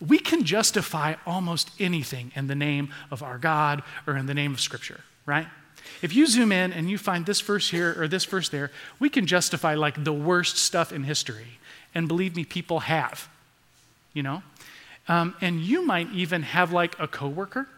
we 0.00 0.18
can 0.18 0.44
justify 0.44 1.14
almost 1.26 1.70
anything 1.78 2.32
in 2.34 2.46
the 2.46 2.54
name 2.54 2.92
of 3.10 3.22
our 3.22 3.38
God 3.38 3.82
or 4.06 4.16
in 4.16 4.26
the 4.26 4.34
name 4.34 4.52
of 4.52 4.60
Scripture, 4.60 5.00
right? 5.26 5.46
If 6.00 6.14
you 6.14 6.26
zoom 6.26 6.52
in 6.52 6.72
and 6.72 6.90
you 6.90 6.98
find 6.98 7.26
this 7.26 7.40
verse 7.40 7.70
here 7.70 7.94
or 7.98 8.08
this 8.08 8.24
verse 8.24 8.48
there, 8.48 8.70
we 8.98 9.08
can 9.08 9.26
justify 9.26 9.74
like 9.74 10.02
the 10.02 10.12
worst 10.12 10.56
stuff 10.56 10.92
in 10.92 11.04
history. 11.04 11.58
And 11.94 12.08
believe 12.08 12.34
me, 12.34 12.44
people 12.44 12.80
have, 12.80 13.28
you 14.12 14.22
know? 14.22 14.42
Um, 15.08 15.34
and 15.40 15.60
you 15.60 15.84
might 15.84 16.10
even 16.12 16.42
have 16.42 16.72
like 16.72 16.98
a 16.98 17.08
coworker 17.08 17.68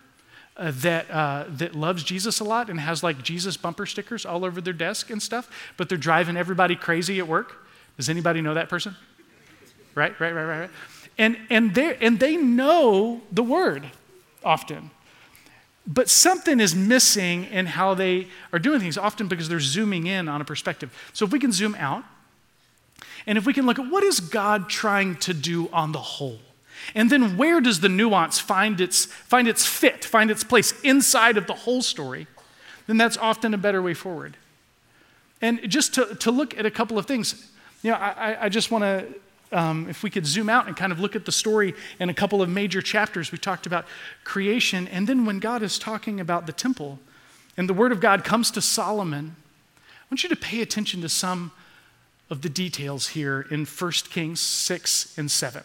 uh, 0.57 0.73
that, 0.77 1.11
uh, 1.11 1.45
that 1.49 1.75
loves 1.75 2.05
Jesus 2.05 2.41
a 2.41 2.45
lot 2.45 2.71
and 2.71 2.79
has 2.79 3.03
like 3.03 3.23
Jesus 3.23 3.57
bumper 3.57 3.87
stickers 3.87 4.25
all 4.25 4.45
over 4.45 4.61
their 4.61 4.73
desk 4.73 5.11
and 5.11 5.23
stuff, 5.23 5.51
but 5.77 5.89
they're 5.89 5.99
driving 5.99 6.37
everybody 6.37 6.77
crazy 6.77 7.19
at 7.19 7.27
work. 7.27 7.67
Does 7.97 8.09
anybody 8.09 8.41
know 8.41 8.55
that 8.55 8.69
person? 8.69 8.97
Right, 9.95 10.19
right, 10.21 10.33
right, 10.33 10.45
right, 10.45 10.61
right. 10.61 10.71
And, 11.19 11.39
and, 11.51 11.77
and 11.79 12.19
they 12.19 12.37
know 12.37 13.23
the 13.31 13.43
word 13.43 13.91
often. 14.45 14.91
But 15.87 16.09
something 16.09 16.61
is 16.61 16.75
missing 16.75 17.45
in 17.45 17.67
how 17.67 17.95
they 17.95 18.29
are 18.53 18.59
doing 18.59 18.81
things, 18.81 18.97
often 18.97 19.29
because 19.29 19.49
they're 19.49 19.61
zooming 19.61 20.07
in 20.07 20.29
on 20.29 20.41
a 20.41 20.45
perspective. 20.45 20.93
So 21.13 21.25
if 21.25 21.31
we 21.31 21.39
can 21.39 21.53
zoom 21.53 21.75
out, 21.75 22.05
and 23.27 23.37
if 23.39 23.47
we 23.47 23.53
can 23.53 23.67
look 23.67 23.79
at 23.79 23.91
what 23.91 24.03
is 24.03 24.21
God 24.21 24.69
trying 24.69 25.17
to 25.17 25.35
do 25.35 25.69
on 25.73 25.93
the 25.93 26.01
whole, 26.01 26.39
and 26.95 27.11
then 27.11 27.37
where 27.37 27.61
does 27.61 27.81
the 27.81 27.89
nuance 27.89 28.39
find 28.39 28.81
its, 28.81 29.07
find 29.07 29.49
its 29.49 29.65
fit, 29.65 30.05
find 30.05 30.31
its 30.31 30.45
place 30.45 30.73
inside 30.83 31.37
of 31.37 31.47
the 31.47 31.55
whole 31.55 31.83
story, 31.83 32.27
then 32.87 32.97
that's 32.97 33.17
often 33.17 33.55
a 33.55 33.59
better 33.59 33.81
way 33.81 33.95
forward. 33.95 34.37
And 35.41 35.61
just 35.71 35.95
to, 35.95 36.15
to 36.17 36.31
look 36.31 36.59
at 36.59 36.67
a 36.67 36.71
couple 36.71 36.99
of 36.99 37.07
things, 37.07 37.51
you 37.83 37.91
know, 37.91 37.97
I, 37.97 38.45
I 38.47 38.49
just 38.49 38.71
want 38.71 38.83
to 38.83 39.07
um, 39.55 39.89
if 39.89 40.03
we 40.03 40.11
could 40.11 40.27
zoom 40.27 40.51
out 40.51 40.67
and 40.67 40.77
kind 40.77 40.93
of 40.93 41.01
look 41.01 41.15
at 41.15 41.25
the 41.25 41.33
story 41.33 41.75
in 42.01 42.11
a 42.11 42.15
couple 42.15 42.43
of 42.43 42.49
major 42.49 42.83
chapters, 42.83 43.31
we 43.31 43.39
talked 43.39 43.67
about 43.67 43.87
creation. 44.25 44.89
And 44.89 45.07
then 45.07 45.25
when 45.25 45.39
God 45.39 45.63
is 45.63 45.79
talking 45.79 46.19
about 46.21 46.47
the 46.47 46.53
temple 46.53 46.99
and 47.57 47.69
the 47.69 47.75
word 47.75 47.93
of 47.93 48.01
God 48.01 48.25
comes 48.25 48.51
to 48.53 48.61
Solomon, 48.61 49.37
I 49.79 50.07
want 50.11 50.23
you 50.23 50.29
to 50.29 50.37
pay 50.37 50.61
attention 50.61 51.01
to 51.03 51.09
some 51.09 51.53
of 52.31 52.43
the 52.43 52.49
details 52.49 53.09
here 53.09 53.47
in 53.51 53.65
1 53.65 53.93
Kings 54.11 54.41
6 54.41 55.19
and 55.19 55.31
7, 55.31 55.63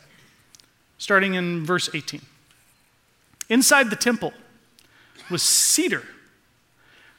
starting 0.99 1.33
in 1.33 1.65
verse 1.65 1.89
18. 1.93 2.21
Inside 3.49 3.89
the 3.89 3.95
temple 3.95 4.33
was 5.31 5.41
cedar 5.41 6.03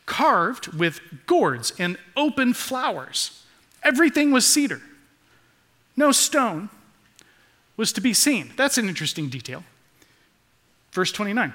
carved 0.06 0.68
with 0.68 1.00
gourds 1.26 1.72
and 1.78 1.96
open 2.16 2.52
flowers. 2.52 3.44
Everything 3.84 4.32
was 4.32 4.44
cedar. 4.44 4.82
No 5.96 6.10
stone 6.10 6.68
was 7.76 7.92
to 7.92 8.00
be 8.00 8.12
seen. 8.12 8.52
That's 8.56 8.76
an 8.76 8.88
interesting 8.88 9.28
detail. 9.28 9.62
Verse 10.92 11.12
29 11.12 11.54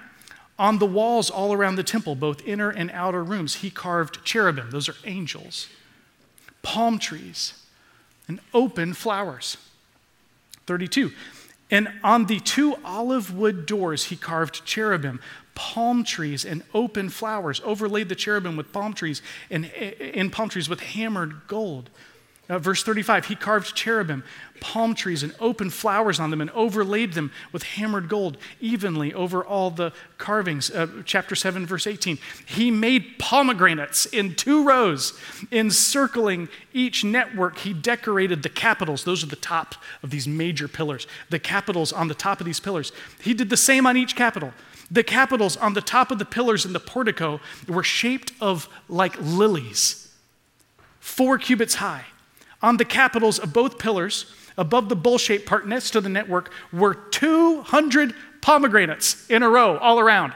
On 0.57 0.79
the 0.79 0.85
walls 0.85 1.29
all 1.29 1.51
around 1.51 1.75
the 1.75 1.83
temple, 1.83 2.15
both 2.15 2.47
inner 2.47 2.69
and 2.69 2.89
outer 2.91 3.23
rooms, 3.23 3.55
he 3.55 3.69
carved 3.69 4.23
cherubim, 4.23 4.71
those 4.71 4.87
are 4.87 4.95
angels, 5.03 5.67
palm 6.63 6.97
trees, 6.97 7.55
and 8.27 8.39
open 8.53 8.93
flowers. 8.93 9.57
32 10.65 11.11
And 11.71 11.89
on 12.03 12.25
the 12.25 12.39
two 12.39 12.75
olive 12.83 13.35
wood 13.35 13.65
doors, 13.65 14.05
he 14.05 14.15
carved 14.15 14.65
cherubim, 14.65 15.19
palm 15.55 16.03
trees, 16.03 16.45
and 16.45 16.63
open 16.73 17.09
flowers, 17.09 17.61
overlaid 17.63 18.09
the 18.09 18.15
cherubim 18.15 18.55
with 18.55 18.71
palm 18.71 18.93
trees 18.93 19.21
and 19.49 19.65
eh, 19.75 19.93
eh, 19.99 20.05
in 20.13 20.29
palm 20.29 20.49
trees 20.49 20.69
with 20.69 20.79
hammered 20.79 21.47
gold. 21.47 21.89
Uh, 22.47 22.59
verse 22.59 22.83
35, 22.83 23.25
he 23.25 23.35
carved 23.35 23.75
cherubim, 23.75 24.23
palm 24.59 24.93
trees, 24.93 25.23
and 25.23 25.33
open 25.39 25.71
flowers 25.71 26.19
on 26.19 26.29
them 26.29 26.41
and 26.41 26.51
overlaid 26.51 27.13
them 27.13 27.31
with 27.51 27.63
hammered 27.63 28.07
gold 28.07 28.37
evenly 28.61 29.11
over 29.13 29.43
all 29.43 29.71
the 29.71 29.91
carvings. 30.19 30.69
Uh, 30.69 30.87
chapter 31.05 31.35
7, 31.35 31.65
verse 31.65 31.87
18, 31.87 32.19
he 32.45 32.69
made 32.69 33.17
pomegranates 33.17 34.05
in 34.05 34.35
two 34.35 34.63
rows. 34.63 35.19
Encircling 35.51 36.47
each 36.71 37.03
network, 37.03 37.57
he 37.59 37.73
decorated 37.73 38.43
the 38.43 38.49
capitals. 38.49 39.03
Those 39.03 39.23
are 39.23 39.27
the 39.27 39.35
top 39.35 39.75
of 40.03 40.11
these 40.11 40.27
major 40.27 40.67
pillars. 40.67 41.07
The 41.31 41.39
capitals 41.39 41.91
on 41.91 42.07
the 42.07 42.15
top 42.15 42.39
of 42.39 42.45
these 42.45 42.59
pillars. 42.59 42.91
He 43.21 43.33
did 43.33 43.49
the 43.49 43.57
same 43.57 43.87
on 43.87 43.97
each 43.97 44.15
capital. 44.15 44.53
The 44.91 45.03
capitals 45.03 45.57
on 45.57 45.73
the 45.73 45.81
top 45.81 46.11
of 46.11 46.19
the 46.19 46.25
pillars 46.25 46.63
in 46.63 46.73
the 46.73 46.79
portico 46.79 47.39
were 47.67 47.83
shaped 47.83 48.33
of 48.39 48.69
like 48.87 49.15
lilies, 49.19 50.13
four 50.99 51.39
cubits 51.39 51.75
high. 51.75 52.05
On 52.65 52.77
the 52.77 52.83
capitals 52.83 53.37
of 53.37 53.53
both 53.53 53.77
pillars, 53.77 54.25
above 54.57 54.89
the 54.89 54.95
bowl 54.95 55.19
shaped 55.19 55.45
part 55.45 55.67
next 55.67 55.91
to 55.91 56.01
the 56.01 56.09
network, 56.09 56.51
were 56.73 56.95
200 56.95 58.15
pomegranates 58.41 59.29
in 59.29 59.43
a 59.43 59.49
row 59.49 59.77
all 59.77 59.99
around. 59.99 60.33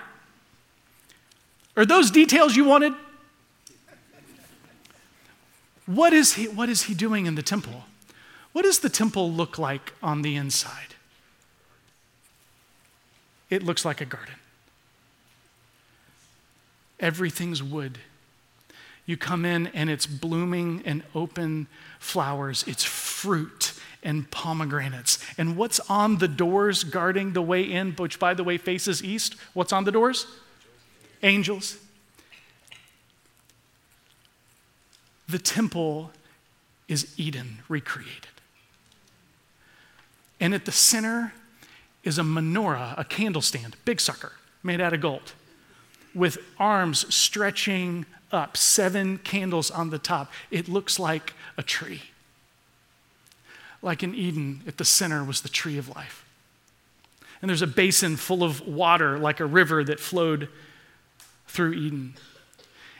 Are 1.75 1.87
those 1.87 2.11
details 2.11 2.55
you 2.55 2.65
wanted? 2.65 2.93
What 5.87 6.13
is 6.13 6.33
he, 6.33 6.47
what 6.47 6.69
is 6.69 6.83
he 6.83 6.93
doing 6.93 7.25
in 7.25 7.33
the 7.33 7.41
temple? 7.41 7.85
What 8.51 8.61
does 8.61 8.77
the 8.77 8.89
temple 8.89 9.31
look 9.31 9.57
like 9.57 9.93
on 10.03 10.21
the 10.21 10.35
inside? 10.35 10.93
It 13.49 13.63
looks 13.63 13.83
like 13.83 14.01
a 14.01 14.05
garden. 14.05 14.35
Everything's 16.99 17.63
wood. 17.63 17.97
You 19.09 19.17
come 19.17 19.43
in 19.43 19.65
and 19.73 19.89
it's 19.89 20.05
blooming 20.05 20.83
and 20.85 21.01
open 21.15 21.65
flowers, 21.97 22.63
it's 22.67 22.83
fruit 22.83 23.73
and 24.03 24.29
pomegranates. 24.29 25.17
And 25.35 25.57
what's 25.57 25.79
on 25.89 26.19
the 26.19 26.27
doors 26.27 26.83
guarding 26.83 27.33
the 27.33 27.41
way 27.41 27.63
in, 27.63 27.93
which 27.93 28.19
by 28.19 28.35
the 28.35 28.43
way 28.43 28.59
faces 28.59 29.03
east? 29.03 29.33
What's 29.55 29.73
on 29.73 29.85
the 29.85 29.91
doors? 29.91 30.27
Angels. 31.23 31.79
The 35.27 35.39
temple 35.39 36.11
is 36.87 37.11
Eden 37.17 37.63
recreated. 37.67 38.27
And 40.39 40.53
at 40.53 40.65
the 40.65 40.71
center 40.71 41.33
is 42.03 42.19
a 42.19 42.21
menorah, 42.21 42.93
a 42.95 43.05
candle 43.05 43.41
stand, 43.41 43.75
big 43.85 44.01
sucker, 44.01 44.33
made 44.61 44.79
out 44.79 44.93
of 44.93 45.01
gold, 45.01 45.33
with 46.13 46.37
arms 46.57 47.13
stretching 47.13 48.05
up, 48.31 48.57
seven 48.57 49.17
candles 49.19 49.71
on 49.71 49.89
the 49.89 49.99
top. 49.99 50.31
It 50.51 50.67
looks 50.67 50.99
like 50.99 51.33
a 51.57 51.63
tree. 51.63 52.01
Like 53.81 54.03
in 54.03 54.13
Eden, 54.13 54.61
at 54.67 54.77
the 54.77 54.85
center 54.85 55.23
was 55.23 55.41
the 55.41 55.49
tree 55.49 55.77
of 55.77 55.89
life. 55.95 56.25
And 57.41 57.49
there's 57.49 57.61
a 57.61 57.67
basin 57.67 58.17
full 58.17 58.43
of 58.43 58.67
water, 58.67 59.17
like 59.17 59.39
a 59.39 59.45
river 59.45 59.83
that 59.85 59.99
flowed 59.99 60.49
through 61.47 61.73
Eden. 61.73 62.15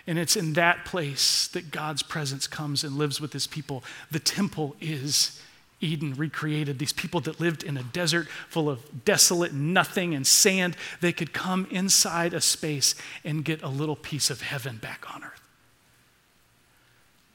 And 0.08 0.18
it's 0.18 0.36
in 0.36 0.54
that 0.54 0.86
place 0.86 1.48
that 1.50 1.72
God's 1.72 2.02
presence 2.02 2.48
comes 2.48 2.84
and 2.84 2.98
lives 2.98 3.20
with 3.20 3.34
his 3.34 3.46
people. 3.46 3.84
The 4.10 4.20
temple 4.20 4.76
is 4.80 5.42
Eden 5.82 6.14
recreated. 6.16 6.80
These 6.80 6.94
people 6.94 7.22
that 7.22 7.40
lived 7.40 7.64
in 7.64 7.78
a 7.78 7.84
desert 7.84 8.28
full 8.50 8.70
of 8.70 9.06
desolate 9.06 9.54
nothing 9.54 10.14
and 10.14 10.28
sand, 10.28 10.76
they 11.02 11.14
could 11.14 11.34
come 11.34 11.68
inside 11.72 12.34
a 12.34 12.42
space 12.42 12.96
and 13.24 13.46
get 13.46 13.62
a 13.64 13.70
little 13.70 13.96
piece 13.96 14.30
of 14.30 14.42
heaven 14.42 14.78
back 14.78 15.14
on 15.14 15.24
earth. 15.24 15.42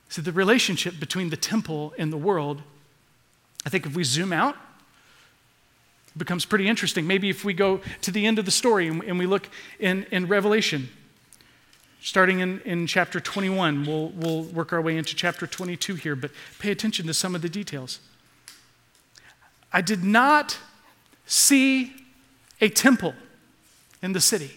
So, 0.09 0.23
the 0.23 0.33
relationship 0.33 1.01
between 1.01 1.31
the 1.31 1.37
temple 1.37 1.93
and 1.99 2.13
the 2.13 2.17
world, 2.17 2.63
I 3.67 3.71
think 3.71 3.87
if 3.87 3.97
we 3.97 4.05
zoom 4.05 4.33
out, 4.33 4.57
becomes 6.17 6.45
pretty 6.45 6.69
interesting. 6.69 7.07
Maybe 7.07 7.29
if 7.29 7.45
we 7.45 7.55
go 7.55 7.81
to 8.03 8.13
the 8.13 8.27
end 8.27 8.39
of 8.39 8.45
the 8.45 8.51
story 8.51 8.87
and, 8.87 9.03
and 9.03 9.19
we 9.19 9.27
look 9.27 9.49
in, 9.81 10.07
in 10.13 10.29
Revelation, 10.29 10.89
starting 12.01 12.41
in, 12.41 12.61
in 12.61 12.87
chapter 12.87 13.19
21, 13.19 13.85
we'll, 13.85 14.11
we'll 14.11 14.43
work 14.43 14.73
our 14.73 14.81
way 14.81 14.97
into 14.97 15.17
chapter 15.17 15.47
22 15.47 15.97
here, 15.97 16.15
but 16.15 16.31
pay 16.59 16.71
attention 16.71 17.07
to 17.07 17.15
some 17.15 17.35
of 17.35 17.43
the 17.43 17.49
details. 17.49 17.99
I 19.75 19.81
did 19.81 20.05
not 20.05 20.57
see 21.27 21.93
a 22.61 22.69
temple 22.69 23.13
in 24.01 24.13
the 24.13 24.21
city 24.21 24.53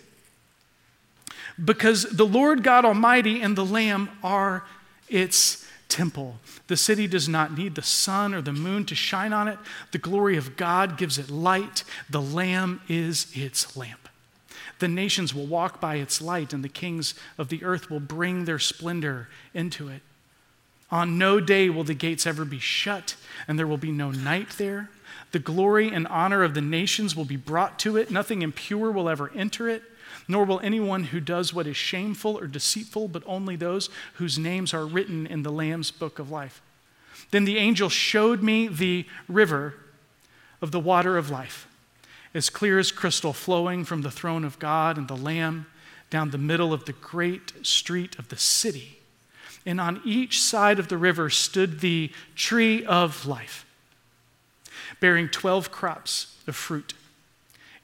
because 1.63 2.03
the 2.03 2.25
Lord 2.25 2.61
God 2.61 2.85
Almighty 2.85 3.41
and 3.41 3.55
the 3.55 3.65
Lamb 3.65 4.09
are 4.23 4.63
its 5.09 5.65
temple. 5.89 6.37
The 6.67 6.77
city 6.77 7.07
does 7.07 7.27
not 7.27 7.57
need 7.57 7.73
the 7.73 7.81
sun 7.81 8.35
or 8.35 8.43
the 8.43 8.53
moon 8.53 8.85
to 8.85 8.93
shine 8.93 9.33
on 9.33 9.47
it. 9.47 9.57
The 9.91 9.97
glory 9.97 10.37
of 10.37 10.55
God 10.55 10.99
gives 10.99 11.17
it 11.17 11.31
light. 11.31 11.83
The 12.11 12.21
Lamb 12.21 12.81
is 12.87 13.25
its 13.33 13.75
lamp. 13.75 14.07
The 14.77 14.87
nations 14.87 15.33
will 15.33 15.47
walk 15.47 15.81
by 15.81 15.95
its 15.95 16.21
light, 16.21 16.53
and 16.53 16.63
the 16.63 16.69
kings 16.69 17.15
of 17.39 17.49
the 17.49 17.63
earth 17.63 17.89
will 17.89 17.99
bring 17.99 18.45
their 18.45 18.59
splendor 18.59 19.29
into 19.55 19.87
it. 19.87 20.01
On 20.91 21.17
no 21.17 21.39
day 21.39 21.69
will 21.69 21.83
the 21.83 21.95
gates 21.95 22.27
ever 22.27 22.45
be 22.45 22.59
shut, 22.59 23.15
and 23.47 23.57
there 23.57 23.65
will 23.65 23.77
be 23.77 23.91
no 23.91 24.11
night 24.11 24.49
there. 24.59 24.91
The 25.31 25.39
glory 25.39 25.89
and 25.89 26.07
honor 26.07 26.43
of 26.43 26.53
the 26.53 26.61
nations 26.61 27.15
will 27.15 27.25
be 27.25 27.35
brought 27.35 27.79
to 27.79 27.97
it. 27.97 28.09
Nothing 28.09 28.41
impure 28.41 28.91
will 28.91 29.09
ever 29.09 29.31
enter 29.35 29.67
it 29.69 29.83
nor 30.27 30.45
will 30.45 30.59
anyone 30.59 31.05
who 31.05 31.19
does 31.19 31.53
what 31.53 31.67
is 31.67 31.77
shameful 31.77 32.37
or 32.37 32.47
deceitful, 32.47 33.07
but 33.07 33.23
only 33.25 33.55
those 33.55 33.89
whose 34.15 34.37
names 34.37 34.73
are 34.73 34.85
written 34.85 35.25
in 35.25 35.43
the 35.43 35.51
Lamb's 35.51 35.91
book 35.91 36.19
of 36.19 36.29
life. 36.29 36.61
Then 37.31 37.45
the 37.45 37.57
angel 37.57 37.89
showed 37.89 38.43
me 38.43 38.67
the 38.67 39.05
river 39.27 39.75
of 40.61 40.71
the 40.71 40.79
water 40.79 41.17
of 41.17 41.29
life, 41.29 41.67
as 42.33 42.49
clear 42.49 42.79
as 42.79 42.91
crystal, 42.91 43.33
flowing 43.33 43.85
from 43.85 44.01
the 44.01 44.11
throne 44.11 44.43
of 44.43 44.59
God 44.59 44.97
and 44.97 45.07
the 45.07 45.15
Lamb 45.15 45.67
down 46.09 46.31
the 46.31 46.37
middle 46.37 46.73
of 46.73 46.85
the 46.85 46.93
great 46.93 47.65
street 47.65 48.17
of 48.19 48.29
the 48.29 48.37
city. 48.37 48.99
And 49.65 49.81
on 49.81 50.01
each 50.05 50.41
side 50.41 50.79
of 50.79 50.87
the 50.87 50.97
river 50.97 51.29
stood 51.29 51.81
the 51.81 52.11
tree 52.35 52.85
of 52.85 53.25
life, 53.25 53.65
bearing 54.99 55.29
12 55.29 55.71
crops 55.71 56.35
of 56.47 56.55
fruit 56.55 56.93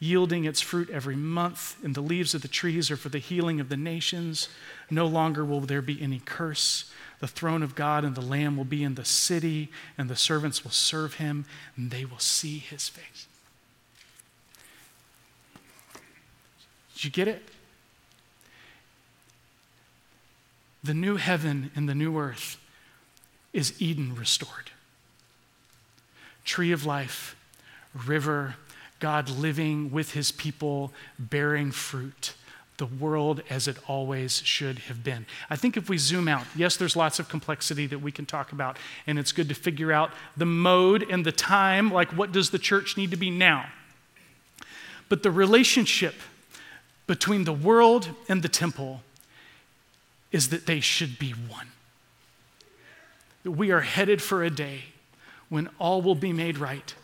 yielding 0.03 0.43
its 0.43 0.59
fruit 0.59 0.89
every 0.89 1.15
month, 1.15 1.77
and 1.81 1.95
the 1.95 2.01
leaves 2.01 2.35
of 2.35 2.41
the 2.41 2.47
trees 2.49 2.91
are 2.91 2.97
for 2.97 3.07
the 3.07 3.19
healing 3.19 3.61
of 3.61 3.69
the 3.69 3.77
nations. 3.77 4.49
No 4.89 5.07
longer 5.07 5.45
will 5.45 5.61
there 5.61 5.81
be 5.81 6.01
any 6.01 6.19
curse. 6.19 6.91
The 7.21 7.27
throne 7.27 7.63
of 7.63 7.73
God 7.73 8.03
and 8.03 8.13
the 8.13 8.21
Lamb 8.21 8.57
will 8.57 8.65
be 8.65 8.83
in 8.83 8.95
the 8.95 9.05
city, 9.05 9.69
and 9.97 10.09
the 10.09 10.17
servants 10.17 10.65
will 10.65 10.71
serve 10.71 11.15
him, 11.15 11.45
and 11.77 11.89
they 11.89 12.03
will 12.03 12.19
see 12.19 12.57
his 12.57 12.89
face. 12.89 13.27
Did 16.95 17.05
you 17.05 17.09
get 17.09 17.29
it? 17.29 17.43
The 20.83 20.93
new 20.93 21.15
heaven 21.15 21.71
and 21.77 21.87
the 21.87 21.95
new 21.95 22.17
earth 22.17 22.57
is 23.53 23.81
Eden 23.81 24.15
restored. 24.15 24.71
Tree 26.43 26.71
of 26.71 26.85
life, 26.85 27.35
river 27.93 28.55
God 29.03 29.29
living 29.29 29.91
with 29.91 30.13
his 30.13 30.31
people, 30.31 30.93
bearing 31.19 31.71
fruit, 31.71 32.35
the 32.77 32.85
world 32.85 33.41
as 33.49 33.67
it 33.67 33.75
always 33.85 34.41
should 34.45 34.79
have 34.79 35.03
been. 35.03 35.25
I 35.49 35.57
think 35.57 35.75
if 35.75 35.89
we 35.89 35.97
zoom 35.97 36.29
out, 36.29 36.45
yes, 36.55 36.77
there's 36.77 36.95
lots 36.95 37.19
of 37.19 37.27
complexity 37.27 37.85
that 37.87 37.99
we 37.99 38.13
can 38.13 38.25
talk 38.25 38.53
about, 38.53 38.77
and 39.05 39.19
it's 39.19 39.33
good 39.33 39.49
to 39.49 39.55
figure 39.55 39.91
out 39.91 40.11
the 40.37 40.45
mode 40.45 41.05
and 41.09 41.25
the 41.25 41.33
time, 41.33 41.91
like 41.91 42.15
what 42.15 42.31
does 42.31 42.51
the 42.51 42.57
church 42.57 42.95
need 42.95 43.11
to 43.11 43.17
be 43.17 43.29
now? 43.29 43.65
But 45.09 45.21
the 45.21 45.31
relationship 45.31 46.15
between 47.05 47.43
the 47.43 47.51
world 47.51 48.07
and 48.29 48.41
the 48.41 48.47
temple 48.47 49.01
is 50.31 50.47
that 50.47 50.65
they 50.65 50.79
should 50.79 51.19
be 51.19 51.31
one. 51.31 51.67
That 53.43 53.51
we 53.51 53.69
are 53.71 53.81
headed 53.81 54.21
for 54.21 54.45
a 54.45 54.49
day 54.49 54.92
when 55.49 55.69
all 55.79 56.01
will 56.01 56.15
be 56.15 56.33
made 56.33 56.57
right 56.57 56.95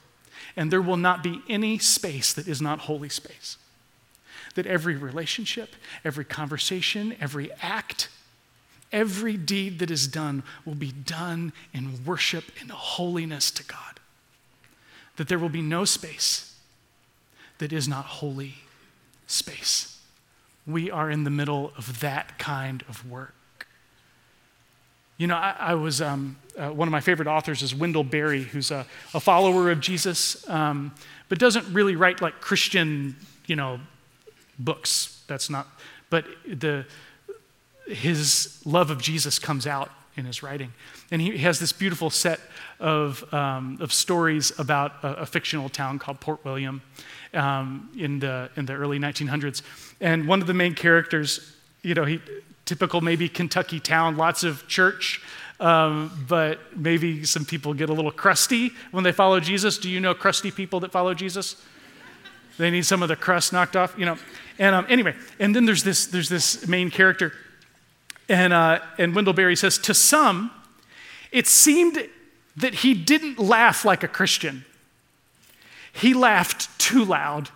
and 0.56 0.72
there 0.72 0.82
will 0.82 0.98
not 0.98 1.24
be 1.24 1.42
any 1.48 1.80
space 1.80 2.34
that 2.34 2.48
is 2.48 2.62
not 2.62 2.80
holy 2.80 3.10
space. 3.10 3.58
That 4.56 4.66
every 4.66 4.96
relationship, 4.96 5.76
every 6.04 6.26
conversation, 6.26 7.16
every 7.22 7.52
act, 7.62 8.10
every 8.92 9.38
deed 9.38 9.80
that 9.80 9.92
is 9.92 10.08
done 10.08 10.44
will 10.66 10.76
be 10.76 10.92
done 10.92 11.54
in 11.74 12.04
worship 12.04 12.46
and 12.60 12.72
holiness 12.72 13.52
to 13.52 13.64
God. 13.64 14.00
That 15.18 15.28
there 15.28 15.40
will 15.40 15.50
be 15.50 15.62
no 15.62 15.86
space 15.86 16.56
that 17.60 17.72
is 17.72 17.88
not 17.88 18.06
holy 18.06 18.56
space. 19.28 19.98
We 20.66 20.90
are 20.90 21.10
in 21.10 21.24
the 21.24 21.30
middle 21.30 21.72
of 21.78 22.00
that 22.00 22.38
kind 22.40 22.84
of 22.90 23.10
work. 23.10 23.34
You 25.20 25.28
know, 25.28 25.36
I, 25.36 25.54
I 25.60 25.74
was, 25.74 26.02
um, 26.02 26.38
uh, 26.58 26.70
one 26.70 26.88
of 26.88 26.94
my 26.94 27.02
favorite 27.02 27.28
authors 27.28 27.62
is 27.62 27.76
Wendell 27.76 28.06
Berry, 28.06 28.42
who's 28.44 28.72
a, 28.72 28.86
a 29.14 29.20
follower 29.20 29.70
of 29.70 29.82
Jesus, 29.82 30.50
um, 30.50 30.96
but 31.28 31.40
doesn't 31.40 31.72
really 31.74 31.98
write 31.98 32.22
like 32.22 32.40
Christian, 32.40 33.18
you 33.46 33.58
know, 33.58 33.82
books. 34.58 35.22
That's 35.28 35.50
not, 35.50 35.68
but 36.10 36.26
the, 36.48 36.86
his 37.86 38.62
love 38.66 38.92
of 38.92 39.02
Jesus 39.02 39.40
comes 39.40 39.68
out 39.68 39.92
in 40.16 40.24
his 40.24 40.42
writing. 40.42 40.72
And 41.12 41.22
he 41.22 41.38
has 41.40 41.60
this 41.60 41.74
beautiful 41.74 42.10
set 42.10 42.40
of, 42.80 43.32
um, 43.34 43.78
of 43.82 43.92
stories 43.92 44.58
about 44.58 45.04
a, 45.04 45.16
a, 45.16 45.26
fictional 45.26 45.68
town 45.68 46.00
called 46.00 46.22
Port 46.22 46.46
William 46.46 46.82
um, 47.34 47.90
in, 47.98 48.20
the, 48.20 48.50
in 48.56 48.66
the 48.66 48.74
early 48.74 49.00
1900s. 49.00 49.64
And 50.00 50.30
one 50.30 50.40
of 50.40 50.48
the 50.48 50.54
main 50.54 50.76
characters, 50.76 51.58
you 51.82 51.94
know, 51.94 52.06
he, 52.06 52.22
typical 52.70 53.02
maybe 53.02 53.28
Kentucky 53.28 53.80
town, 53.80 54.16
lots 54.16 54.44
of 54.44 54.68
church, 54.68 55.24
um, 55.60 56.12
but 56.28 56.60
maybe 56.78 57.26
some 57.26 57.44
people 57.44 57.74
get 57.74 57.90
a 57.90 57.94
little 57.94 58.12
crusty 58.12 58.72
when 58.92 59.04
they 59.04 59.12
follow 59.12 59.40
Jesus. 59.40 59.80
Do 59.80 59.90
you 59.90 60.00
know 60.00 60.14
crusty 60.14 60.52
people 60.52 60.80
that 60.82 60.92
follow 60.92 61.16
Jesus? 61.16 61.56
They 62.60 62.70
need 62.70 62.86
some 62.86 63.02
of 63.02 63.10
the 63.10 63.16
crust 63.16 63.52
knocked 63.54 63.76
off, 63.76 63.96
you 63.98 64.06
know. 64.06 64.18
And 64.60 64.76
um, 64.76 64.86
anyway, 64.88 65.16
and 65.40 65.56
then 65.56 65.66
there's 65.66 65.84
this 65.84 66.06
there's 66.06 66.30
this 66.30 66.68
main 66.68 66.92
character, 66.92 67.34
and 68.28 68.54
uh, 68.54 68.82
and 69.00 69.16
Wendell 69.16 69.34
Berry 69.34 69.56
says 69.56 69.80
to 69.80 69.96
some, 69.96 70.52
it 71.32 71.48
seemed 71.48 72.08
that 72.56 72.76
he 72.76 72.94
didn't 72.94 73.40
laugh 73.40 73.84
like 73.84 74.04
a 74.04 74.08
Christian. 74.08 74.64
He 75.92 76.14
laughed 76.14 76.70
too 76.78 77.04
loud 77.04 77.50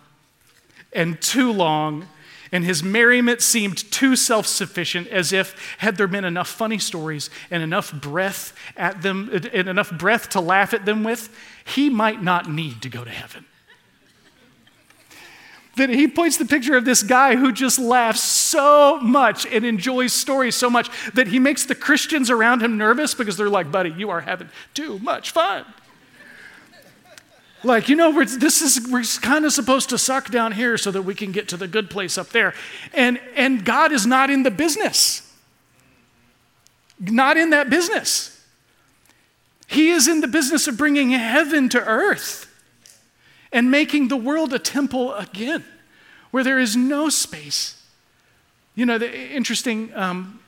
and 0.92 1.20
too 1.22 1.52
long 1.52 2.08
and 2.54 2.64
his 2.64 2.84
merriment 2.84 3.42
seemed 3.42 3.90
too 3.90 4.14
self 4.14 4.46
sufficient, 4.46 5.08
as 5.08 5.32
if, 5.32 5.56
had 5.78 5.96
there 5.96 6.06
been 6.06 6.24
enough 6.24 6.48
funny 6.48 6.78
stories 6.78 7.28
and 7.50 7.64
enough 7.64 7.92
breath 7.92 8.54
at 8.76 9.02
them, 9.02 9.28
and 9.52 9.68
enough 9.68 9.90
breath 9.90 10.28
to 10.30 10.40
laugh 10.40 10.72
at 10.72 10.84
them 10.84 11.02
with, 11.02 11.36
he 11.64 11.90
might 11.90 12.22
not 12.22 12.48
need 12.48 12.80
to 12.82 12.88
go 12.88 13.02
to 13.02 13.10
heaven. 13.10 13.44
That 15.74 15.90
he 15.90 16.06
points 16.06 16.36
the 16.36 16.44
picture 16.44 16.76
of 16.76 16.84
this 16.84 17.02
guy 17.02 17.34
who 17.34 17.50
just 17.50 17.80
laughs 17.80 18.22
so 18.22 19.00
much 19.00 19.44
and 19.46 19.64
enjoys 19.64 20.12
stories 20.12 20.54
so 20.54 20.70
much 20.70 20.88
that 21.14 21.26
he 21.26 21.40
makes 21.40 21.66
the 21.66 21.74
Christians 21.74 22.30
around 22.30 22.62
him 22.62 22.78
nervous 22.78 23.16
because 23.16 23.36
they're 23.36 23.50
like, 23.50 23.72
buddy, 23.72 23.90
you 23.90 24.10
are 24.10 24.20
having 24.20 24.48
too 24.74 25.00
much 25.00 25.32
fun. 25.32 25.64
Like, 27.64 27.88
you 27.88 27.96
know, 27.96 28.10
we're, 28.10 28.26
this 28.26 28.60
is, 28.60 28.86
we're 28.88 29.04
kind 29.22 29.44
of 29.44 29.52
supposed 29.52 29.88
to 29.90 29.98
suck 29.98 30.30
down 30.30 30.52
here 30.52 30.76
so 30.76 30.90
that 30.90 31.02
we 31.02 31.14
can 31.14 31.32
get 31.32 31.48
to 31.48 31.56
the 31.56 31.66
good 31.66 31.88
place 31.88 32.18
up 32.18 32.28
there. 32.28 32.54
And, 32.92 33.18
and 33.34 33.64
God 33.64 33.90
is 33.90 34.06
not 34.06 34.30
in 34.30 34.42
the 34.42 34.50
business, 34.50 35.32
not 37.00 37.36
in 37.36 37.50
that 37.50 37.70
business. 37.70 38.30
He 39.66 39.90
is 39.90 40.06
in 40.06 40.20
the 40.20 40.28
business 40.28 40.68
of 40.68 40.76
bringing 40.76 41.10
heaven 41.10 41.68
to 41.70 41.82
earth 41.82 42.50
and 43.50 43.70
making 43.70 44.08
the 44.08 44.16
world 44.16 44.52
a 44.52 44.58
temple 44.58 45.14
again 45.14 45.64
where 46.32 46.44
there 46.44 46.58
is 46.58 46.76
no 46.76 47.08
space. 47.08 47.80
You 48.74 48.84
know, 48.84 48.98
the 48.98 49.30
interesting 49.30 49.94
um, 49.94 50.40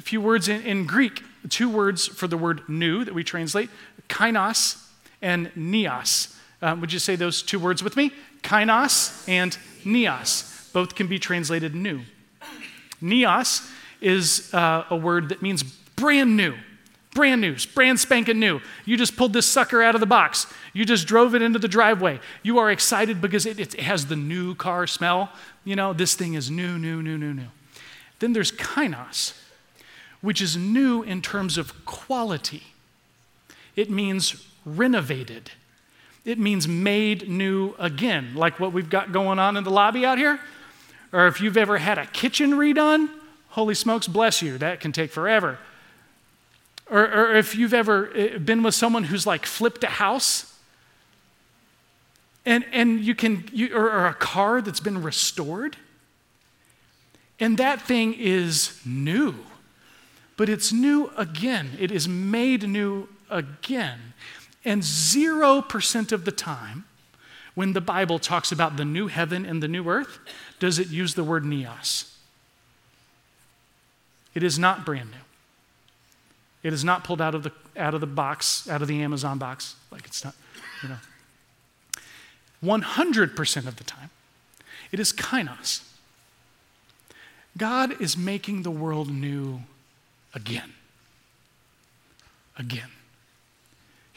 few 0.00 0.20
words 0.20 0.48
in, 0.48 0.62
in 0.62 0.86
Greek, 0.86 1.22
two 1.50 1.68
words 1.68 2.06
for 2.06 2.26
the 2.26 2.36
word 2.36 2.68
new 2.68 3.04
that 3.04 3.14
we 3.14 3.22
translate 3.22 3.70
kainos 4.08 4.82
and 5.20 5.52
neos. 5.54 6.34
Um, 6.60 6.80
would 6.80 6.92
you 6.92 6.98
say 6.98 7.16
those 7.16 7.42
two 7.42 7.58
words 7.58 7.82
with 7.82 7.96
me? 7.96 8.12
Kainos 8.42 9.28
and 9.28 9.56
neos. 9.84 10.72
Both 10.72 10.94
can 10.94 11.06
be 11.06 11.18
translated 11.18 11.74
new. 11.74 12.00
Neos 13.02 13.70
is 14.00 14.52
uh, 14.52 14.84
a 14.90 14.96
word 14.96 15.28
that 15.28 15.42
means 15.42 15.62
brand 15.62 16.36
new. 16.36 16.54
Brand 17.14 17.40
new, 17.40 17.56
brand 17.74 17.98
spanking 17.98 18.38
new. 18.38 18.60
You 18.84 18.96
just 18.96 19.16
pulled 19.16 19.32
this 19.32 19.46
sucker 19.46 19.82
out 19.82 19.94
of 19.94 20.00
the 20.00 20.06
box. 20.06 20.46
You 20.72 20.84
just 20.84 21.06
drove 21.08 21.34
it 21.34 21.42
into 21.42 21.58
the 21.58 21.66
driveway. 21.66 22.20
You 22.42 22.58
are 22.58 22.70
excited 22.70 23.20
because 23.20 23.46
it, 23.46 23.58
it 23.58 23.80
has 23.80 24.06
the 24.06 24.14
new 24.14 24.54
car 24.54 24.86
smell. 24.86 25.32
You 25.64 25.74
know, 25.74 25.92
this 25.92 26.14
thing 26.14 26.34
is 26.34 26.50
new, 26.50 26.78
new, 26.78 27.02
new, 27.02 27.16
new, 27.16 27.32
new. 27.32 27.48
Then 28.18 28.34
there's 28.34 28.52
kainos, 28.52 29.32
which 30.20 30.40
is 30.40 30.56
new 30.56 31.02
in 31.02 31.22
terms 31.22 31.56
of 31.56 31.84
quality. 31.86 32.62
It 33.74 33.90
means 33.90 34.46
renovated. 34.64 35.52
It 36.24 36.38
means 36.38 36.68
made 36.68 37.28
new 37.28 37.74
again, 37.78 38.34
like 38.34 38.60
what 38.60 38.72
we've 38.72 38.90
got 38.90 39.12
going 39.12 39.38
on 39.38 39.56
in 39.56 39.64
the 39.64 39.70
lobby 39.70 40.04
out 40.04 40.18
here. 40.18 40.40
Or 41.12 41.26
if 41.26 41.40
you've 41.40 41.56
ever 41.56 41.78
had 41.78 41.96
a 41.96 42.06
kitchen 42.06 42.52
redone, 42.52 43.08
holy 43.48 43.74
smokes, 43.74 44.06
bless 44.06 44.42
you, 44.42 44.58
that 44.58 44.80
can 44.80 44.92
take 44.92 45.10
forever. 45.10 45.58
Or, 46.90 47.00
or 47.00 47.34
if 47.34 47.54
you've 47.54 47.74
ever 47.74 48.10
eh, 48.14 48.38
been 48.38 48.62
with 48.62 48.74
someone 48.74 49.04
who's 49.04 49.26
like 49.26 49.46
flipped 49.46 49.84
a 49.84 49.88
house, 49.88 50.54
and, 52.44 52.64
and 52.72 53.00
you 53.00 53.14
can, 53.14 53.44
you, 53.52 53.74
or, 53.74 53.90
or 53.90 54.06
a 54.06 54.14
car 54.14 54.60
that's 54.60 54.80
been 54.80 55.02
restored, 55.02 55.76
and 57.40 57.58
that 57.58 57.80
thing 57.82 58.14
is 58.14 58.80
new. 58.84 59.34
but 60.38 60.48
it's 60.48 60.72
new 60.72 61.10
again. 61.16 61.72
It 61.78 61.90
is 61.90 62.08
made 62.08 62.66
new 62.66 63.08
again. 63.28 63.98
And 64.68 64.82
0% 64.82 66.12
of 66.12 66.26
the 66.26 66.30
time, 66.30 66.84
when 67.54 67.72
the 67.72 67.80
Bible 67.80 68.18
talks 68.18 68.52
about 68.52 68.76
the 68.76 68.84
new 68.84 69.06
heaven 69.06 69.46
and 69.46 69.62
the 69.62 69.66
new 69.66 69.88
earth, 69.88 70.18
does 70.58 70.78
it 70.78 70.88
use 70.88 71.14
the 71.14 71.24
word 71.24 71.42
neos. 71.42 72.12
It 74.34 74.42
is 74.42 74.58
not 74.58 74.84
brand 74.84 75.10
new. 75.10 75.16
It 76.62 76.74
is 76.74 76.84
not 76.84 77.02
pulled 77.02 77.22
out 77.22 77.34
of 77.34 77.44
the, 77.44 77.52
out 77.78 77.94
of 77.94 78.02
the 78.02 78.06
box, 78.06 78.68
out 78.68 78.82
of 78.82 78.88
the 78.88 79.00
Amazon 79.00 79.38
box. 79.38 79.74
Like 79.90 80.04
it's 80.04 80.22
not, 80.22 80.34
you 80.82 80.90
know. 80.90 80.98
100% 82.62 83.66
of 83.66 83.76
the 83.76 83.84
time, 83.84 84.10
it 84.92 85.00
is 85.00 85.14
kainos. 85.14 85.82
God 87.56 87.98
is 88.02 88.18
making 88.18 88.64
the 88.64 88.70
world 88.70 89.10
new 89.10 89.60
again. 90.34 90.74
Again. 92.58 92.90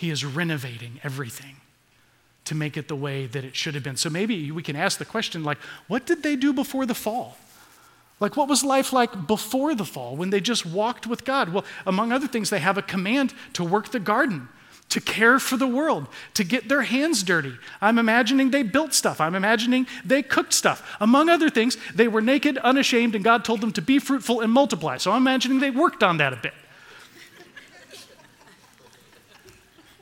He 0.01 0.09
is 0.09 0.25
renovating 0.25 0.99
everything 1.03 1.57
to 2.45 2.55
make 2.55 2.75
it 2.75 2.87
the 2.87 2.95
way 2.95 3.27
that 3.27 3.45
it 3.45 3.55
should 3.55 3.75
have 3.75 3.83
been. 3.83 3.97
So 3.97 4.09
maybe 4.09 4.51
we 4.51 4.63
can 4.63 4.75
ask 4.75 4.97
the 4.97 5.05
question 5.05 5.43
like, 5.43 5.59
what 5.87 6.07
did 6.07 6.23
they 6.23 6.35
do 6.35 6.53
before 6.53 6.87
the 6.87 6.95
fall? 6.95 7.37
Like, 8.19 8.35
what 8.35 8.49
was 8.49 8.63
life 8.63 8.93
like 8.93 9.27
before 9.27 9.75
the 9.75 9.85
fall 9.85 10.15
when 10.15 10.31
they 10.31 10.39
just 10.39 10.65
walked 10.65 11.05
with 11.05 11.23
God? 11.23 11.49
Well, 11.49 11.63
among 11.85 12.11
other 12.11 12.25
things, 12.27 12.49
they 12.49 12.57
have 12.57 12.79
a 12.79 12.81
command 12.81 13.35
to 13.53 13.63
work 13.63 13.89
the 13.89 13.99
garden, 13.99 14.49
to 14.89 14.99
care 14.99 15.37
for 15.37 15.55
the 15.55 15.67
world, 15.67 16.07
to 16.33 16.43
get 16.43 16.67
their 16.67 16.81
hands 16.81 17.21
dirty. 17.21 17.53
I'm 17.79 17.99
imagining 17.99 18.49
they 18.49 18.63
built 18.63 18.95
stuff. 18.95 19.21
I'm 19.21 19.35
imagining 19.35 19.85
they 20.03 20.23
cooked 20.23 20.53
stuff. 20.53 20.97
Among 20.99 21.29
other 21.29 21.51
things, 21.51 21.77
they 21.93 22.07
were 22.07 22.21
naked, 22.21 22.57
unashamed, 22.57 23.13
and 23.13 23.23
God 23.23 23.45
told 23.45 23.61
them 23.61 23.71
to 23.73 23.83
be 23.83 23.99
fruitful 23.99 24.41
and 24.41 24.51
multiply. 24.51 24.97
So 24.97 25.11
I'm 25.11 25.21
imagining 25.21 25.59
they 25.59 25.69
worked 25.69 26.01
on 26.01 26.17
that 26.17 26.33
a 26.33 26.37
bit. 26.37 26.55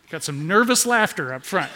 Got 0.10 0.24
some 0.24 0.48
nervous 0.48 0.86
laughter 0.86 1.34
up 1.34 1.44
front. 1.44 1.72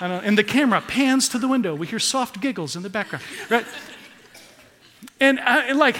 And 0.00 0.36
the 0.36 0.44
camera 0.44 0.82
pans 0.82 1.28
to 1.30 1.38
the 1.38 1.48
window. 1.48 1.74
We 1.74 1.86
hear 1.86 1.98
soft 1.98 2.40
giggles 2.40 2.76
in 2.76 2.82
the 2.82 2.90
background, 2.90 3.24
right? 3.48 3.64
And, 5.20 5.38
uh, 5.38 5.62
and 5.68 5.78
like, 5.78 5.96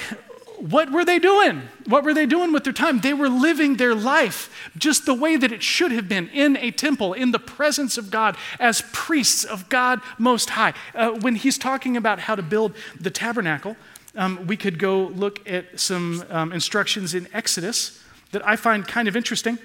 what 0.59 0.91
were 0.91 1.05
they 1.05 1.19
doing? 1.19 1.63
What 1.87 2.05
were 2.05 2.15
they 2.15 2.27
doing 2.27 2.53
with 2.53 2.65
their 2.65 2.73
time? 2.73 3.01
They 3.01 3.15
were 3.15 3.29
living 3.29 3.77
their 3.77 3.95
life 3.95 4.51
just 4.77 5.07
the 5.07 5.15
way 5.15 5.37
that 5.37 5.53
it 5.53 5.63
should 5.63 5.93
have 5.93 6.09
been 6.09 6.29
in 6.29 6.57
a 6.57 6.71
temple, 6.71 7.13
in 7.13 7.31
the 7.31 7.39
presence 7.39 7.99
of 7.99 8.11
God, 8.11 8.37
as 8.59 8.83
priests 8.93 9.45
of 9.45 9.69
God 9.69 10.01
Most 10.19 10.51
High. 10.51 10.75
Uh, 10.95 11.11
when 11.11 11.35
he's 11.37 11.59
talking 11.59 11.97
about 11.97 12.21
how 12.21 12.35
to 12.35 12.43
build 12.43 12.75
the 12.99 13.11
tabernacle, 13.11 13.77
um, 14.15 14.47
we 14.47 14.57
could 14.57 14.79
go 14.79 15.07
look 15.09 15.47
at 15.49 15.79
some 15.79 16.25
um, 16.31 16.53
instructions 16.53 17.15
in 17.15 17.29
Exodus 17.33 18.03
that 18.33 18.47
I 18.47 18.57
find 18.57 18.87
kind 18.87 19.09
of 19.09 19.17
interesting. 19.17 19.59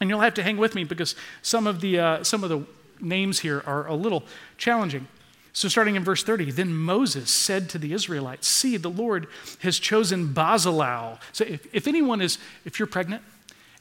And 0.00 0.08
you'll 0.08 0.20
have 0.20 0.34
to 0.34 0.42
hang 0.42 0.56
with 0.56 0.74
me 0.74 0.84
because 0.84 1.14
some 1.42 1.66
of 1.66 1.80
the, 1.80 1.98
uh, 1.98 2.24
some 2.24 2.44
of 2.44 2.50
the 2.50 2.64
names 3.00 3.40
here 3.40 3.62
are 3.66 3.86
a 3.86 3.94
little 3.94 4.24
challenging. 4.56 5.08
So, 5.52 5.68
starting 5.68 5.96
in 5.96 6.04
verse 6.04 6.22
30, 6.22 6.52
then 6.52 6.72
Moses 6.72 7.30
said 7.30 7.68
to 7.70 7.78
the 7.78 7.92
Israelites, 7.92 8.46
See, 8.46 8.76
the 8.76 8.90
Lord 8.90 9.26
has 9.60 9.78
chosen 9.80 10.28
Bezalel. 10.28 11.18
So, 11.32 11.44
if, 11.44 11.66
if 11.74 11.88
anyone 11.88 12.20
is, 12.20 12.38
if 12.64 12.78
you're 12.78 12.86
pregnant 12.86 13.22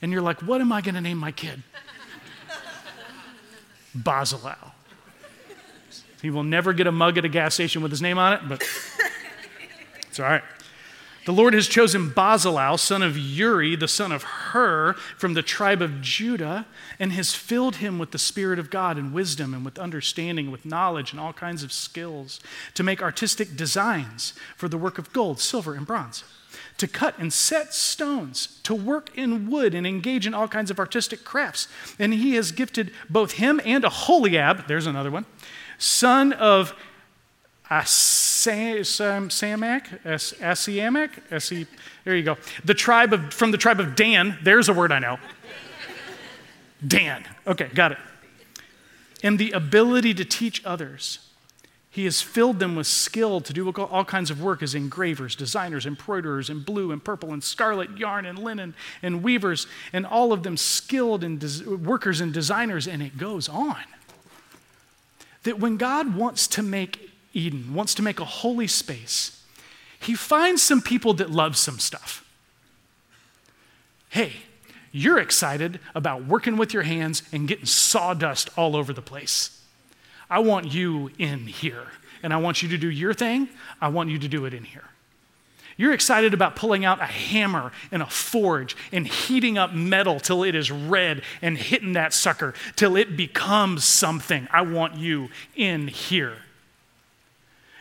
and 0.02 0.12
you're 0.12 0.22
like, 0.22 0.42
What 0.42 0.60
am 0.60 0.72
I 0.72 0.82
going 0.82 0.96
to 0.96 1.02
name 1.02 1.20
my 1.20 1.32
kid? 1.32 1.62
Bezalel. 3.96 4.72
He 6.22 6.32
will 6.32 6.44
never 6.44 6.74
get 6.74 6.88
a 6.88 6.92
mug 6.92 7.18
at 7.20 7.26
a 7.26 7.30
gas 7.30 7.54
station 7.54 7.84
with 7.84 7.92
his 7.92 8.02
name 8.02 8.18
on 8.18 8.34
it, 8.34 8.42
but 8.48 8.64
it's 10.08 10.20
all 10.20 10.26
right. 10.26 10.44
The 11.28 11.34
Lord 11.34 11.54
has 11.56 11.68
chosen 11.68 12.10
Bezalel, 12.12 12.80
son 12.80 13.04
of 13.04 13.18
Uri, 13.18 13.76
the 13.76 13.90
son 13.90 14.14
of 14.14 14.24
Hur, 14.24 14.94
from 15.18 15.34
the 15.34 15.42
tribe 15.42 15.82
of 15.82 16.00
Judah, 16.00 16.66
and 17.00 17.12
has 17.12 17.36
filled 17.36 17.76
him 17.76 18.00
with 18.00 18.12
the 18.12 18.18
Spirit 18.18 18.60
of 18.60 18.70
God 18.70 18.98
and 18.98 19.14
wisdom 19.14 19.54
and 19.54 19.66
with 19.66 19.78
understanding, 19.78 20.52
with 20.52 20.66
knowledge 20.66 21.12
and 21.12 21.20
all 21.20 21.34
kinds 21.34 21.64
of 21.64 21.74
skills, 21.74 22.40
to 22.76 22.82
make 22.82 23.02
artistic 23.02 23.58
designs 23.58 24.36
for 24.56 24.70
the 24.70 24.78
work 24.78 24.98
of 24.98 25.12
gold, 25.12 25.42
silver, 25.42 25.74
and 25.74 25.86
bronze, 25.86 26.24
to 26.78 26.88
cut 26.88 27.20
and 27.20 27.34
set 27.34 27.74
stones, 27.74 28.62
to 28.64 28.74
work 28.74 29.10
in 29.18 29.50
wood 29.50 29.76
and 29.76 29.86
engage 29.86 30.26
in 30.26 30.34
all 30.34 30.48
kinds 30.48 30.72
of 30.72 30.80
artistic 30.80 31.26
crafts. 31.26 31.68
And 32.00 32.14
he 32.14 32.36
has 32.36 32.54
gifted 32.54 32.94
both 33.10 33.34
him 33.34 33.60
and 33.66 33.84
Aholiab, 33.84 34.68
there's 34.70 34.88
another 34.88 35.12
one, 35.12 35.26
son 35.78 36.32
of 36.32 36.74
Asamak, 37.70 39.20
Asiamak, 40.04 41.70
there 42.06 42.16
you 42.16 42.24
go. 42.24 42.38
The 42.64 42.74
tribe 42.74 43.14
of, 43.14 43.34
from 43.34 43.52
the 43.52 43.58
tribe 43.58 43.80
of 43.80 43.96
Dan, 43.96 44.38
there's 44.42 44.70
a 44.70 44.74
word 44.74 44.92
I 44.92 45.00
know. 45.00 45.20
Dan. 46.86 47.26
Okay, 47.46 47.70
got 47.74 47.92
it. 47.92 47.98
And 49.24 49.38
the 49.40 49.52
ability 49.52 50.14
to 50.14 50.24
teach 50.24 50.64
others. 50.66 51.20
He 51.90 52.06
has 52.06 52.22
filled 52.22 52.60
them 52.60 52.76
with 52.76 52.86
skill 52.86 53.42
to 53.42 53.52
do 53.52 53.68
all 53.72 54.06
kinds 54.06 54.30
of 54.30 54.40
work 54.40 54.62
as 54.62 54.76
engravers, 54.76 55.36
designers, 55.36 55.88
embroiderers 55.88 56.48
in 56.50 56.60
blue 56.62 56.92
and 56.92 57.04
purple 57.04 57.34
and 57.34 57.44
scarlet 57.44 57.98
yarn 57.98 58.28
and 58.28 58.38
linen 58.38 58.76
and 59.02 59.24
weavers, 59.24 59.66
and 59.92 60.06
all 60.06 60.32
of 60.32 60.44
them 60.44 60.58
skilled 60.58 61.24
and 61.24 61.40
des- 61.40 61.68
workers 61.68 62.22
and 62.22 62.32
designers, 62.32 62.88
and 62.88 63.02
it 63.02 63.18
goes 63.18 63.50
on. 63.50 63.84
That 65.42 65.60
when 65.60 65.78
God 65.78 66.16
wants 66.16 66.48
to 66.50 66.62
make 66.62 67.10
Eden, 67.34 67.74
wants 67.74 67.94
to 67.96 68.02
make 68.02 68.20
a 68.20 68.26
holy 68.26 68.68
space, 68.68 69.44
he 70.00 70.16
finds 70.16 70.62
some 70.62 70.82
people 70.82 71.14
that 71.16 71.30
love 71.30 71.58
some 71.58 71.80
stuff. 71.80 72.24
Hey, 74.10 74.34
you're 74.92 75.20
excited 75.20 75.80
about 75.94 76.26
working 76.26 76.58
with 76.58 76.74
your 76.74 76.84
hands 76.84 77.24
and 77.32 77.48
getting 77.48 77.66
sawdust 77.66 78.50
all 78.58 78.76
over 78.76 78.94
the 78.94 79.02
place. 79.02 79.62
I 80.30 80.40
want 80.40 80.74
you 80.74 81.12
in 81.18 81.48
here, 81.48 81.88
and 82.24 82.34
I 82.34 82.38
want 82.38 82.62
you 82.62 82.70
to 82.70 82.78
do 82.78 82.90
your 82.90 83.14
thing. 83.14 83.50
I 83.80 83.90
want 83.90 84.10
you 84.10 84.20
to 84.20 84.28
do 84.28 84.46
it 84.46 84.54
in 84.54 84.64
here. 84.64 84.86
You're 85.78 85.94
excited 85.94 86.34
about 86.34 86.56
pulling 86.56 86.86
out 86.86 87.00
a 87.00 87.06
hammer 87.06 87.72
and 87.92 88.02
a 88.02 88.08
forge 88.08 88.76
and 88.92 89.08
heating 89.08 89.60
up 89.60 89.74
metal 89.74 90.20
till 90.20 90.44
it 90.44 90.56
is 90.56 90.72
red 90.72 91.22
and 91.42 91.56
hitting 91.56 91.94
that 91.94 92.14
sucker 92.14 92.56
till 92.76 92.96
it 92.96 93.16
becomes 93.16 93.86
something. 93.86 94.48
I 94.52 94.62
want 94.64 94.96
you 94.96 95.30
in 95.56 95.88
here. 95.88 96.38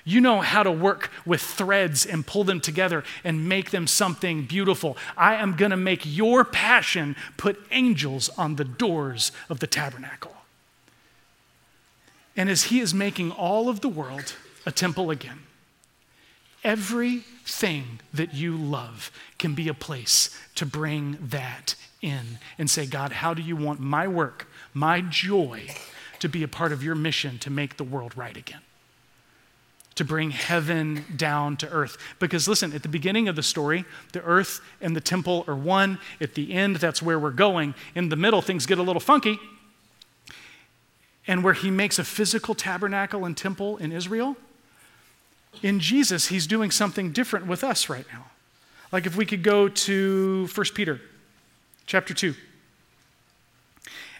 You 0.08 0.20
know 0.20 0.40
how 0.40 0.62
to 0.62 0.70
work 0.70 1.10
with 1.26 1.42
threads 1.42 2.06
and 2.06 2.24
pull 2.24 2.44
them 2.44 2.60
together 2.60 3.02
and 3.24 3.48
make 3.48 3.72
them 3.72 3.88
something 3.88 4.44
beautiful. 4.44 4.96
I 5.16 5.34
am 5.34 5.56
going 5.56 5.72
to 5.72 5.76
make 5.76 6.02
your 6.06 6.44
passion 6.44 7.16
put 7.36 7.60
angels 7.72 8.28
on 8.38 8.54
the 8.54 8.64
doors 8.64 9.32
of 9.50 9.58
the 9.58 9.66
tabernacle. 9.66 10.32
And 12.36 12.48
as 12.48 12.64
he 12.64 12.78
is 12.78 12.94
making 12.94 13.32
all 13.32 13.68
of 13.68 13.80
the 13.80 13.88
world 13.88 14.36
a 14.64 14.70
temple 14.70 15.10
again, 15.10 15.40
everything 16.62 17.98
that 18.14 18.32
you 18.32 18.56
love 18.56 19.10
can 19.40 19.56
be 19.56 19.66
a 19.66 19.74
place 19.74 20.38
to 20.54 20.64
bring 20.64 21.18
that 21.20 21.74
in 22.00 22.38
and 22.58 22.70
say, 22.70 22.86
God, 22.86 23.10
how 23.10 23.34
do 23.34 23.42
you 23.42 23.56
want 23.56 23.80
my 23.80 24.06
work, 24.06 24.46
my 24.72 25.00
joy, 25.00 25.66
to 26.20 26.28
be 26.28 26.44
a 26.44 26.48
part 26.48 26.70
of 26.70 26.84
your 26.84 26.94
mission 26.94 27.40
to 27.40 27.50
make 27.50 27.76
the 27.76 27.84
world 27.84 28.16
right 28.16 28.36
again? 28.36 28.60
To 29.96 30.04
bring 30.04 30.30
heaven 30.30 31.04
down 31.16 31.56
to 31.56 31.68
earth. 31.68 31.96
Because 32.18 32.46
listen, 32.46 32.72
at 32.72 32.82
the 32.82 32.88
beginning 32.88 33.28
of 33.28 33.36
the 33.36 33.42
story, 33.42 33.84
the 34.12 34.22
earth 34.22 34.60
and 34.80 34.94
the 34.94 35.00
temple 35.00 35.44
are 35.48 35.56
one. 35.56 35.98
At 36.20 36.34
the 36.34 36.52
end, 36.52 36.76
that's 36.76 37.02
where 37.02 37.18
we're 37.18 37.30
going. 37.30 37.74
In 37.94 38.08
the 38.08 38.16
middle, 38.16 38.40
things 38.40 38.66
get 38.66 38.78
a 38.78 38.82
little 38.82 39.00
funky. 39.00 39.38
And 41.26 41.42
where 41.42 41.54
he 41.54 41.70
makes 41.70 41.98
a 41.98 42.04
physical 42.04 42.54
tabernacle 42.54 43.24
and 43.24 43.36
temple 43.36 43.78
in 43.78 43.90
Israel, 43.90 44.36
in 45.62 45.80
Jesus, 45.80 46.28
he's 46.28 46.46
doing 46.46 46.70
something 46.70 47.10
different 47.10 47.46
with 47.46 47.64
us 47.64 47.88
right 47.88 48.06
now. 48.12 48.26
Like 48.92 49.06
if 49.06 49.16
we 49.16 49.26
could 49.26 49.42
go 49.42 49.68
to 49.68 50.48
1 50.54 50.66
Peter 50.74 51.00
chapter 51.86 52.12
2. 52.12 52.34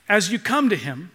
As 0.09 0.31
you 0.33 0.39
come 0.39 0.71
to 0.71 0.77
him, 0.77 1.11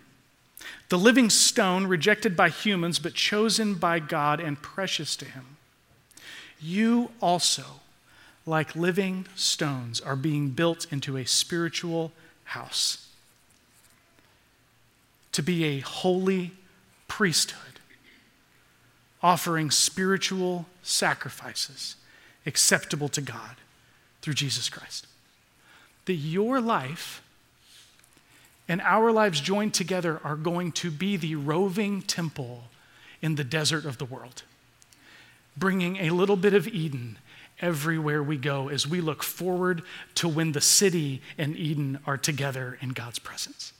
the 0.91 0.99
living 0.99 1.29
stone 1.29 1.87
rejected 1.87 2.35
by 2.35 2.49
humans, 2.49 2.99
but 2.99 3.13
chosen 3.13 3.75
by 3.75 3.97
God 3.97 4.41
and 4.41 4.61
precious 4.61 5.15
to 5.15 5.23
Him. 5.23 5.55
You 6.59 7.11
also, 7.21 7.63
like 8.45 8.75
living 8.75 9.25
stones, 9.33 10.01
are 10.01 10.17
being 10.17 10.49
built 10.49 10.91
into 10.91 11.15
a 11.15 11.23
spiritual 11.23 12.11
house 12.43 13.07
to 15.31 15.41
be 15.41 15.63
a 15.63 15.79
holy 15.79 16.51
priesthood, 17.07 17.79
offering 19.23 19.71
spiritual 19.71 20.65
sacrifices 20.83 21.95
acceptable 22.45 23.07
to 23.07 23.21
God 23.21 23.55
through 24.21 24.33
Jesus 24.33 24.67
Christ. 24.67 25.07
That 26.03 26.15
your 26.15 26.59
life 26.59 27.21
and 28.71 28.79
our 28.83 29.11
lives 29.11 29.41
joined 29.41 29.73
together 29.73 30.21
are 30.23 30.37
going 30.37 30.71
to 30.71 30.89
be 30.89 31.17
the 31.17 31.35
roving 31.35 32.01
temple 32.01 32.63
in 33.21 33.35
the 33.35 33.43
desert 33.43 33.83
of 33.83 33.97
the 33.97 34.05
world, 34.05 34.43
bringing 35.57 35.97
a 35.97 36.11
little 36.11 36.37
bit 36.37 36.53
of 36.53 36.69
Eden 36.69 37.17
everywhere 37.59 38.23
we 38.23 38.37
go 38.37 38.69
as 38.69 38.87
we 38.87 39.01
look 39.01 39.23
forward 39.23 39.81
to 40.15 40.25
when 40.25 40.53
the 40.53 40.61
city 40.61 41.21
and 41.37 41.57
Eden 41.57 41.99
are 42.07 42.15
together 42.15 42.77
in 42.79 42.91
God's 42.91 43.19
presence. 43.19 43.73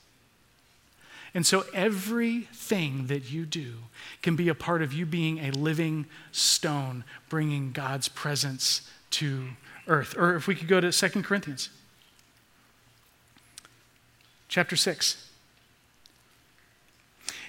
And 1.34 1.46
so 1.46 1.64
everything 1.74 3.08
that 3.08 3.32
you 3.32 3.46
do 3.46 3.76
can 4.22 4.36
be 4.36 4.50
a 4.50 4.54
part 4.54 4.82
of 4.82 4.92
you 4.92 5.06
being 5.06 5.40
a 5.40 5.52
living 5.52 6.06
stone, 6.34 7.06
bringing 7.30 7.72
God's 7.72 8.10
presence 8.10 8.92
to 9.12 9.52
earth. 9.88 10.18
Or 10.18 10.36
if 10.36 10.48
we 10.48 10.56
could 10.56 10.68
go 10.68 10.82
to 10.82 10.92
2 10.92 11.24
Corinthians 11.24 11.70
chapter 14.52 14.76
6. 14.76 15.30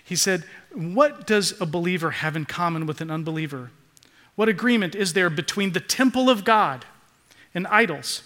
He 0.02 0.16
said, 0.16 0.44
What 0.72 1.26
does 1.26 1.60
a 1.60 1.66
believer 1.66 2.12
have 2.12 2.36
in 2.36 2.46
common 2.46 2.86
with 2.86 3.02
an 3.02 3.10
unbeliever? 3.10 3.70
What 4.36 4.48
agreement 4.48 4.94
is 4.94 5.12
there 5.12 5.28
between 5.28 5.72
the 5.72 5.80
temple 5.80 6.30
of 6.30 6.44
God 6.44 6.86
and 7.54 7.66
idols? 7.66 8.22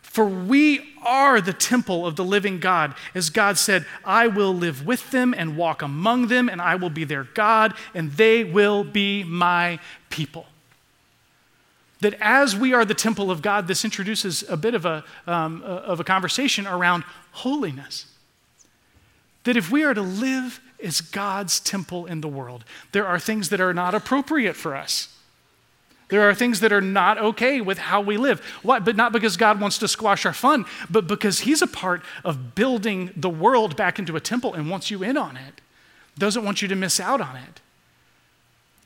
For 0.00 0.26
we 0.26 0.94
are 1.02 1.40
the 1.40 1.52
temple 1.52 2.06
of 2.06 2.16
the 2.16 2.24
living 2.24 2.58
God. 2.58 2.94
As 3.14 3.30
God 3.30 3.56
said, 3.56 3.86
I 4.04 4.26
will 4.26 4.54
live 4.54 4.84
with 4.84 5.10
them 5.10 5.34
and 5.36 5.56
walk 5.56 5.80
among 5.80 6.26
them, 6.26 6.48
and 6.48 6.60
I 6.60 6.74
will 6.74 6.90
be 6.90 7.04
their 7.04 7.24
God, 7.24 7.74
and 7.94 8.12
they 8.12 8.42
will 8.42 8.84
be 8.84 9.22
my 9.22 9.78
people. 10.10 10.46
That 12.00 12.14
as 12.20 12.56
we 12.56 12.74
are 12.74 12.84
the 12.84 12.94
temple 12.94 13.30
of 13.30 13.42
God, 13.42 13.68
this 13.68 13.84
introduces 13.84 14.42
a 14.48 14.56
bit 14.56 14.74
of 14.74 14.84
a, 14.84 15.04
um, 15.26 15.62
of 15.62 16.00
a 16.00 16.04
conversation 16.04 16.66
around 16.66 17.04
holiness. 17.32 18.06
That 19.44 19.56
if 19.56 19.70
we 19.70 19.82
are 19.82 19.94
to 19.94 20.02
live 20.02 20.60
as 20.82 21.00
God's 21.00 21.60
temple 21.60 22.06
in 22.06 22.20
the 22.20 22.28
world, 22.28 22.64
there 22.92 23.06
are 23.06 23.18
things 23.18 23.48
that 23.48 23.60
are 23.60 23.74
not 23.74 23.94
appropriate 23.94 24.54
for 24.54 24.76
us. 24.76 25.08
There 26.08 26.28
are 26.28 26.34
things 26.34 26.60
that 26.60 26.72
are 26.72 26.82
not 26.82 27.16
okay 27.16 27.62
with 27.62 27.78
how 27.78 28.02
we 28.02 28.18
live. 28.18 28.40
Why? 28.62 28.78
But 28.80 28.96
not 28.96 29.12
because 29.12 29.38
God 29.38 29.60
wants 29.60 29.78
to 29.78 29.88
squash 29.88 30.26
our 30.26 30.34
fun, 30.34 30.66
but 30.90 31.06
because 31.06 31.40
He's 31.40 31.62
a 31.62 31.66
part 31.66 32.02
of 32.22 32.54
building 32.54 33.10
the 33.16 33.30
world 33.30 33.76
back 33.76 33.98
into 33.98 34.14
a 34.14 34.20
temple 34.20 34.52
and 34.52 34.68
wants 34.68 34.90
you 34.90 35.02
in 35.02 35.16
on 35.16 35.38
it. 35.38 35.62
Doesn't 36.18 36.44
want 36.44 36.60
you 36.60 36.68
to 36.68 36.74
miss 36.76 37.00
out 37.00 37.22
on 37.22 37.36
it. 37.36 37.62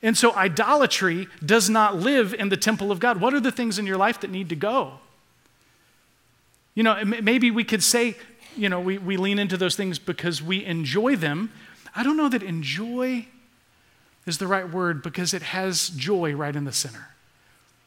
And 0.03 0.17
so 0.17 0.33
idolatry 0.37 1.27
does 1.45 1.69
not 1.69 1.97
live 1.97 2.33
in 2.33 2.49
the 2.49 2.57
temple 2.57 2.93
of 2.93 3.01
God. 3.01 3.21
What 3.21 3.35
are 3.35 3.41
the 3.41 3.51
things 3.51 3.77
in 3.79 3.87
your 3.87 3.97
life 3.97 4.21
that 4.21 4.31
need 4.31 4.49
to 4.51 4.57
go? 4.57 5.01
You 6.77 6.85
know, 6.85 7.05
maybe 7.05 7.51
we 7.51 7.65
could 7.65 7.83
say, 7.83 8.15
you 8.57 8.69
know, 8.69 8.81
we, 8.81 8.99
we 8.99 9.17
lean 9.17 9.39
into 9.39 9.57
those 9.57 9.77
things 9.77 9.99
because 9.99 10.43
we 10.43 10.65
enjoy 10.65 11.17
them. 11.17 11.53
I 11.95 12.03
don't 12.03 12.17
know 12.17 12.29
that 12.29 12.43
enjoy 12.43 13.27
is 14.27 14.39
the 14.39 14.47
right 14.47 14.69
word 14.69 15.03
because 15.03 15.33
it 15.33 15.43
has 15.43 15.89
joy 15.91 16.35
right 16.35 16.55
in 16.55 16.65
the 16.65 16.73
center 16.73 17.09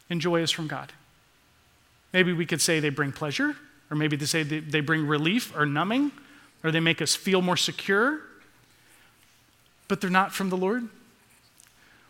and 0.10 0.19
joy 0.21 0.41
is 0.41 0.51
from 0.51 0.67
God. 0.67 0.93
Maybe 2.13 2.34
we 2.34 2.45
could 2.45 2.62
say 2.62 2.79
they 2.79 2.89
bring 2.89 3.12
pleasure, 3.12 3.55
or 3.91 3.97
maybe 3.97 4.15
they 4.15 4.25
say 4.25 4.43
they 4.43 4.82
bring 4.82 5.05
relief 5.05 5.55
or 5.55 5.65
numbing, 5.65 6.12
or 6.63 6.71
they 6.71 6.79
make 6.79 7.01
us 7.01 7.15
feel 7.15 7.41
more 7.41 7.58
secure, 7.58 8.19
but 9.88 10.01
they're 10.01 10.10
not 10.10 10.34
from 10.34 10.49
the 10.49 10.58
Lord. 10.58 10.88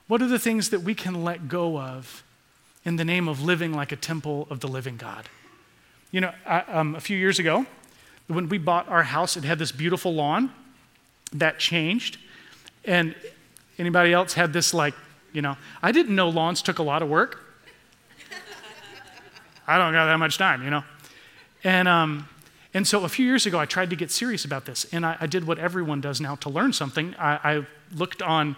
What 0.07 0.21
are 0.21 0.27
the 0.27 0.39
things 0.39 0.69
that 0.69 0.81
we 0.81 0.95
can 0.95 1.23
let 1.23 1.47
go 1.47 1.77
of 1.77 2.23
in 2.85 2.95
the 2.95 3.05
name 3.05 3.27
of 3.27 3.41
living 3.41 3.73
like 3.73 3.91
a 3.91 3.95
temple 3.95 4.47
of 4.49 4.61
the 4.61 4.67
living 4.67 4.97
God? 4.97 5.29
You 6.11 6.21
know, 6.21 6.33
I, 6.45 6.61
um, 6.61 6.95
a 6.95 6.99
few 6.99 7.17
years 7.17 7.37
ago, 7.37 7.65
when 8.29 8.47
we 8.47 8.59
bought 8.59 8.87
our 8.87 9.03
house, 9.03 9.35
it 9.35 9.43
had 9.43 9.57
this 9.57 9.71
beautiful 9.71 10.13
lawn 10.13 10.53
that 11.33 11.57
changed. 11.57 12.17
And 12.85 13.15
anybody 13.79 14.13
else 14.13 14.33
had 14.33 14.53
this, 14.53 14.71
like, 14.71 14.93
you 15.33 15.41
know, 15.41 15.57
I 15.81 15.91
didn't 15.91 16.15
know 16.15 16.29
lawns 16.29 16.61
took 16.61 16.77
a 16.77 16.83
lot 16.83 17.01
of 17.01 17.09
work. 17.09 17.43
I 19.67 19.77
don't 19.77 19.93
got 19.93 20.05
that 20.05 20.17
much 20.17 20.37
time, 20.37 20.63
you 20.63 20.69
know? 20.69 20.83
And, 21.63 21.87
um, 21.87 22.29
and 22.73 22.87
so 22.87 23.03
a 23.03 23.09
few 23.09 23.25
years 23.25 23.47
ago, 23.47 23.59
I 23.59 23.65
tried 23.65 23.89
to 23.89 23.95
get 23.95 24.11
serious 24.11 24.45
about 24.45 24.65
this. 24.65 24.85
And 24.91 25.05
I, 25.05 25.17
I 25.19 25.27
did 25.27 25.45
what 25.45 25.57
everyone 25.57 25.99
does 25.99 26.21
now 26.21 26.35
to 26.35 26.49
learn 26.49 26.71
something. 26.71 27.15
I, 27.17 27.39
I 27.43 27.65
looked 27.95 28.21
on 28.21 28.55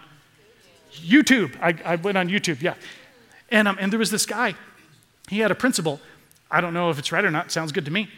YouTube. 0.92 1.56
I, 1.60 1.74
I, 1.84 1.96
went 1.96 2.18
on 2.18 2.28
YouTube, 2.28 2.60
yeah. 2.60 2.74
And, 3.50 3.68
um, 3.68 3.78
and 3.80 3.90
there 3.90 3.98
was 3.98 4.10
this 4.10 4.26
guy, 4.26 4.54
he 5.30 5.40
had 5.40 5.50
a 5.50 5.54
principle. 5.54 5.98
I 6.50 6.60
don't 6.60 6.74
know 6.74 6.90
if 6.90 6.98
it's 6.98 7.10
right 7.10 7.24
or 7.24 7.30
not, 7.30 7.50
sounds 7.50 7.72
good 7.72 7.86
to 7.86 7.90
me. 7.90 8.10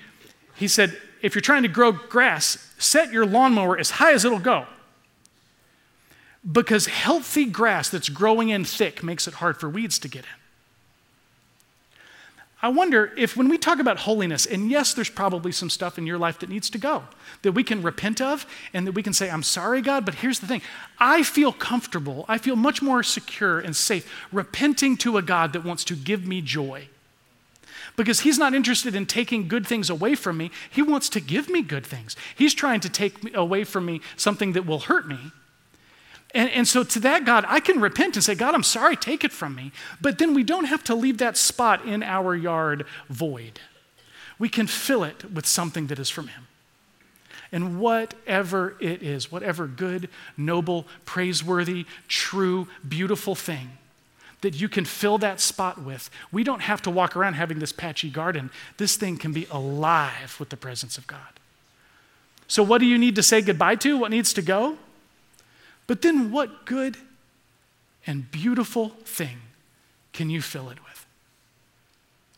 He 0.56 0.66
said, 0.66 0.96
if 1.24 1.34
you're 1.34 1.42
trying 1.42 1.62
to 1.62 1.68
grow 1.68 1.90
grass, 1.90 2.70
set 2.76 3.10
your 3.10 3.24
lawnmower 3.24 3.78
as 3.78 3.92
high 3.92 4.12
as 4.12 4.26
it'll 4.26 4.38
go. 4.38 4.66
Because 6.52 6.84
healthy 6.84 7.46
grass 7.46 7.88
that's 7.88 8.10
growing 8.10 8.50
in 8.50 8.66
thick 8.66 9.02
makes 9.02 9.26
it 9.26 9.32
hard 9.32 9.56
for 9.56 9.66
weeds 9.66 9.98
to 10.00 10.08
get 10.08 10.24
in. 10.24 10.30
I 12.60 12.68
wonder 12.68 13.10
if 13.16 13.38
when 13.38 13.48
we 13.48 13.56
talk 13.56 13.78
about 13.78 14.00
holiness, 14.00 14.44
and 14.44 14.70
yes, 14.70 14.92
there's 14.92 15.08
probably 15.08 15.50
some 15.50 15.70
stuff 15.70 15.96
in 15.96 16.06
your 16.06 16.18
life 16.18 16.38
that 16.40 16.50
needs 16.50 16.68
to 16.68 16.78
go, 16.78 17.04
that 17.40 17.52
we 17.52 17.64
can 17.64 17.80
repent 17.80 18.20
of, 18.20 18.46
and 18.74 18.86
that 18.86 18.92
we 18.92 19.02
can 19.02 19.14
say, 19.14 19.30
I'm 19.30 19.42
sorry, 19.42 19.80
God, 19.80 20.04
but 20.04 20.16
here's 20.16 20.40
the 20.40 20.46
thing. 20.46 20.60
I 20.98 21.22
feel 21.22 21.52
comfortable, 21.52 22.26
I 22.28 22.36
feel 22.36 22.56
much 22.56 22.82
more 22.82 23.02
secure 23.02 23.60
and 23.60 23.74
safe 23.74 24.10
repenting 24.30 24.98
to 24.98 25.16
a 25.16 25.22
God 25.22 25.54
that 25.54 25.64
wants 25.64 25.84
to 25.84 25.96
give 25.96 26.26
me 26.26 26.42
joy. 26.42 26.88
Because 27.96 28.20
he's 28.20 28.38
not 28.38 28.54
interested 28.54 28.94
in 28.94 29.06
taking 29.06 29.46
good 29.46 29.66
things 29.66 29.88
away 29.88 30.14
from 30.14 30.36
me, 30.36 30.50
he 30.68 30.82
wants 30.82 31.08
to 31.10 31.20
give 31.20 31.48
me 31.48 31.62
good 31.62 31.86
things. 31.86 32.16
He's 32.34 32.54
trying 32.54 32.80
to 32.80 32.88
take 32.88 33.34
away 33.36 33.64
from 33.64 33.86
me 33.86 34.00
something 34.16 34.52
that 34.52 34.66
will 34.66 34.80
hurt 34.80 35.06
me. 35.06 35.18
And, 36.34 36.50
and 36.50 36.66
so, 36.66 36.82
to 36.82 36.98
that 37.00 37.24
God, 37.24 37.44
I 37.46 37.60
can 37.60 37.80
repent 37.80 38.16
and 38.16 38.24
say, 38.24 38.34
God, 38.34 38.56
I'm 38.56 38.64
sorry, 38.64 38.96
take 38.96 39.22
it 39.22 39.30
from 39.30 39.54
me. 39.54 39.70
But 40.00 40.18
then 40.18 40.34
we 40.34 40.42
don't 40.42 40.64
have 40.64 40.82
to 40.84 40.94
leave 40.94 41.18
that 41.18 41.36
spot 41.36 41.84
in 41.84 42.02
our 42.02 42.34
yard 42.34 42.86
void. 43.08 43.60
We 44.40 44.48
can 44.48 44.66
fill 44.66 45.04
it 45.04 45.32
with 45.32 45.46
something 45.46 45.86
that 45.86 46.00
is 46.00 46.10
from 46.10 46.26
Him. 46.26 46.48
And 47.52 47.78
whatever 47.78 48.74
it 48.80 49.00
is, 49.00 49.30
whatever 49.30 49.68
good, 49.68 50.08
noble, 50.36 50.88
praiseworthy, 51.04 51.86
true, 52.08 52.66
beautiful 52.86 53.36
thing 53.36 53.70
that 54.44 54.60
you 54.60 54.68
can 54.68 54.84
fill 54.84 55.16
that 55.16 55.40
spot 55.40 55.80
with, 55.80 56.10
we 56.30 56.44
don't 56.44 56.60
have 56.60 56.82
to 56.82 56.90
walk 56.90 57.16
around 57.16 57.32
having 57.32 57.60
this 57.60 57.72
patchy 57.72 58.10
garden. 58.10 58.50
This 58.76 58.94
thing 58.94 59.16
can 59.16 59.32
be 59.32 59.46
alive 59.50 60.36
with 60.38 60.50
the 60.50 60.56
presence 60.56 60.98
of 60.98 61.06
God. 61.06 61.40
So, 62.46 62.62
what 62.62 62.78
do 62.78 62.86
you 62.86 62.98
need 62.98 63.16
to 63.16 63.22
say 63.22 63.40
goodbye 63.40 63.76
to? 63.76 63.96
What 63.96 64.10
needs 64.10 64.34
to 64.34 64.42
go? 64.42 64.76
But 65.86 66.02
then, 66.02 66.30
what 66.30 66.66
good 66.66 66.98
and 68.06 68.30
beautiful 68.30 68.90
thing 69.06 69.38
can 70.12 70.28
you 70.28 70.42
fill 70.42 70.68
it 70.68 70.84
with? 70.84 71.06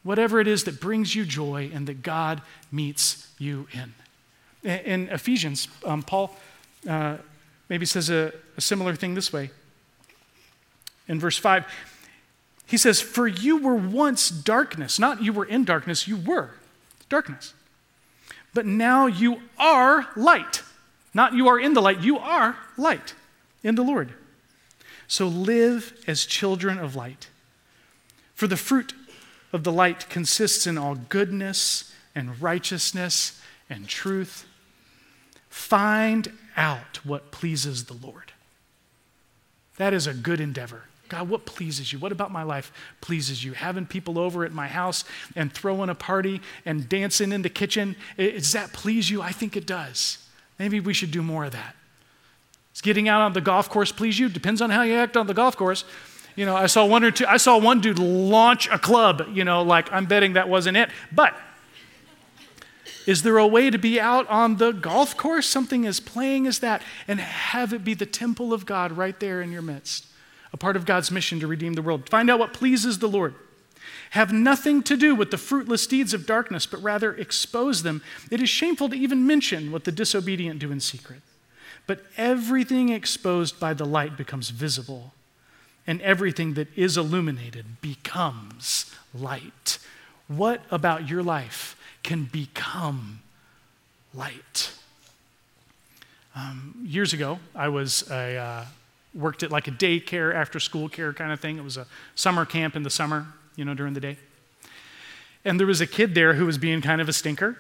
Whatever 0.05 0.39
it 0.39 0.47
is 0.47 0.63
that 0.63 0.81
brings 0.81 1.17
you 1.17 1.25
joy 1.25 1.73
and 1.75 1.89
that 1.89 2.05
God 2.05 2.41
meets 2.71 3.29
you 3.37 3.67
in. 3.73 3.95
In 4.63 5.09
Ephesians, 5.09 5.67
um, 5.85 6.05
Paul 6.05 6.37
uh, 6.89 7.17
maybe 7.69 7.85
says 7.85 8.11
a, 8.11 8.33
a 8.57 8.61
similar 8.61 8.95
thing 8.95 9.15
this 9.15 9.33
way. 9.33 9.51
In 11.09 11.19
verse 11.19 11.37
5, 11.37 11.65
he 12.67 12.77
says, 12.77 13.01
For 13.01 13.29
you 13.29 13.59
were 13.59 13.77
once 13.77 14.29
darkness, 14.29 14.99
not 14.99 15.23
you 15.23 15.33
were 15.33 15.45
in 15.45 15.65
darkness, 15.65 16.09
you 16.09 16.17
were 16.17 16.51
darkness. 17.09 17.55
But 18.53 18.67
now 18.67 19.07
you 19.07 19.41
are 19.59 20.09
light. 20.17 20.63
Not 21.15 21.33
you 21.33 21.49
are 21.49 21.59
in 21.59 21.75
the 21.75 21.81
light, 21.81 22.01
you 22.01 22.19
are 22.19 22.57
light 22.77 23.15
in 23.63 23.77
the 23.77 23.83
Lord. 23.83 24.13
So 25.09 25.29
live 25.29 25.97
as 26.07 26.27
children 26.27 26.79
of 26.79 26.97
light. 26.97 27.29
For 28.35 28.47
the 28.47 28.57
fruit 28.57 28.93
of 29.53 29.63
the 29.65 29.73
light 29.73 30.09
consists 30.11 30.67
in 30.67 30.77
all 30.77 30.95
goodness 30.95 31.93
and 32.15 32.41
righteousness 32.43 33.41
and 33.71 33.89
truth. 33.89 34.47
Find 35.49 36.33
out 36.57 37.05
what 37.05 37.31
pleases 37.31 37.85
the 37.85 37.95
Lord. 37.95 38.33
That 39.77 39.95
is 39.95 40.07
a 40.07 40.15
good 40.15 40.41
endeavor. 40.41 40.85
God, 41.09 41.29
what 41.29 41.47
pleases 41.47 41.93
you? 41.93 41.99
What 41.99 42.13
about 42.13 42.31
my 42.31 42.43
life 42.43 42.73
pleases 43.01 43.45
you? 43.45 43.53
Having 43.53 43.87
people 43.87 44.19
over 44.19 44.45
at 44.45 44.53
my 44.53 44.67
house 44.67 45.05
and 45.35 45.53
throwing 45.53 45.89
a 45.89 45.95
party 45.95 46.41
and 46.65 46.89
dancing 46.89 47.33
in 47.33 47.43
the 47.43 47.49
kitchen, 47.49 47.97
does 48.17 48.53
that 48.53 48.73
please 48.73 49.11
you? 49.11 49.23
I 49.23 49.33
think 49.33 49.57
it 49.57 49.67
does. 49.67 50.19
Maybe 50.59 50.81
we 50.81 50.95
should 50.95 51.11
do 51.11 51.23
more 51.23 51.45
of 51.45 51.53
that. 51.53 51.77
Getting 52.83 53.09
out 53.09 53.23
on 53.23 53.33
the 53.33 53.41
golf 53.41 53.71
course 53.71 53.91
please 53.91 54.19
you? 54.19 54.29
Depends 54.29 54.61
on 54.61 54.71
how 54.71 54.83
you 54.83 54.95
act 54.95 55.17
on 55.17 55.27
the 55.27 55.35
golf 55.35 55.57
course. 55.57 55.85
You 56.37 56.45
know, 56.45 56.55
I 56.55 56.67
saw 56.67 56.85
one 56.85 57.03
or 57.03 57.11
two, 57.11 57.27
I 57.27 57.39
saw 57.39 57.59
one 57.59 57.81
dude 57.81 57.99
launch 57.99 58.69
a 58.69 58.79
club, 58.79 59.27
you 59.33 59.45
know, 59.45 59.63
like 59.63 59.91
I'm 59.93 60.05
betting 60.05 60.35
that 60.35 60.49
wasn't 60.49 60.77
it. 60.77 60.91
But 61.11 61.35
is 63.07 63.23
there 63.23 63.39
a 63.39 63.47
way 63.47 63.71
to 63.71 63.79
be 63.79 63.99
out 63.99 64.29
on 64.29 64.57
the 64.57 64.73
golf 64.73 65.17
course, 65.17 65.47
something 65.47 65.87
as 65.87 66.01
playing 66.01 66.47
as 66.47 66.59
that, 66.59 66.83
and 67.09 67.21
have 67.21 67.73
it 67.73 67.85
be 67.85 67.95
the 67.95 68.07
temple 68.07 68.53
of 68.53 68.67
God 68.67 68.93
right 68.93 69.19
there 69.19 69.41
in 69.41 69.51
your 69.51 69.63
midst? 69.63 70.07
A 70.53 70.57
part 70.57 70.77
of 70.77 70.87
God's 70.87 71.11
mission 71.11 71.41
to 71.41 71.47
redeem 71.47 71.75
the 71.75 71.83
world. 71.83 72.09
Find 72.09 72.31
out 72.31 72.39
what 72.39 72.53
pleases 72.53 72.99
the 72.99 73.09
Lord. 73.09 73.35
Have 74.11 74.33
nothing 74.33 74.83
to 74.85 74.97
do 74.97 75.15
with 75.15 75.31
the 75.31 75.39
fruitless 75.39 75.87
deeds 75.87 76.15
of 76.15 76.27
darkness, 76.27 76.67
but 76.67 76.83
rather 76.83 77.15
expose 77.15 77.83
them. 77.83 78.03
It 78.31 78.41
is 78.41 78.49
shameful 78.49 78.89
to 78.89 78.97
even 78.97 79.27
mention 79.27 79.73
what 79.73 79.85
the 79.85 79.93
disobedient 79.93 80.61
do 80.61 80.71
in 80.71 80.81
secret. 80.81 81.21
But 81.87 82.05
everything 82.17 82.89
exposed 82.89 83.61
by 83.61 83.75
the 83.75 83.85
light 83.85 84.17
becomes 84.17 84.51
visible, 84.51 85.13
and 85.87 86.01
everything 86.03 86.55
that 86.55 86.69
is 86.77 86.97
illuminated 86.97 87.81
becomes 87.81 88.95
light. 89.15 89.79
What 90.29 90.63
about 90.71 91.09
your 91.09 91.23
life 91.23 91.77
can 92.03 92.25
become 92.25 93.21
light? 94.15 94.73
Um, 96.35 96.75
years 96.85 97.13
ago, 97.13 97.39
I 97.55 97.69
was 97.69 98.11
a, 98.11 98.37
uh, 98.37 98.65
worked 99.17 99.43
at 99.43 99.51
like 99.51 99.67
a 99.67 99.71
daycare, 99.71 100.35
after 100.35 100.61
school 100.61 100.89
care 100.89 101.13
kind 101.13 101.33
of 101.33 101.41
thing. 101.41 101.57
It 101.57 101.65
was 101.65 101.77
a 101.77 101.87
summer 102.15 102.45
camp 102.45 102.77
in 102.77 102.83
the 102.83 102.91
summer, 102.91 103.27
you 103.57 103.65
know, 103.65 103.75
during 103.75 103.95
the 103.95 104.01
day. 104.01 104.19
And 105.45 105.59
there 105.59 105.67
was 105.67 105.81
a 105.81 105.87
kid 105.87 106.15
there 106.15 106.35
who 106.35 106.45
was 106.45 106.59
being 106.59 106.83
kind 106.83 107.01
of 107.01 107.09
a 107.09 107.13
stinker. 107.13 107.57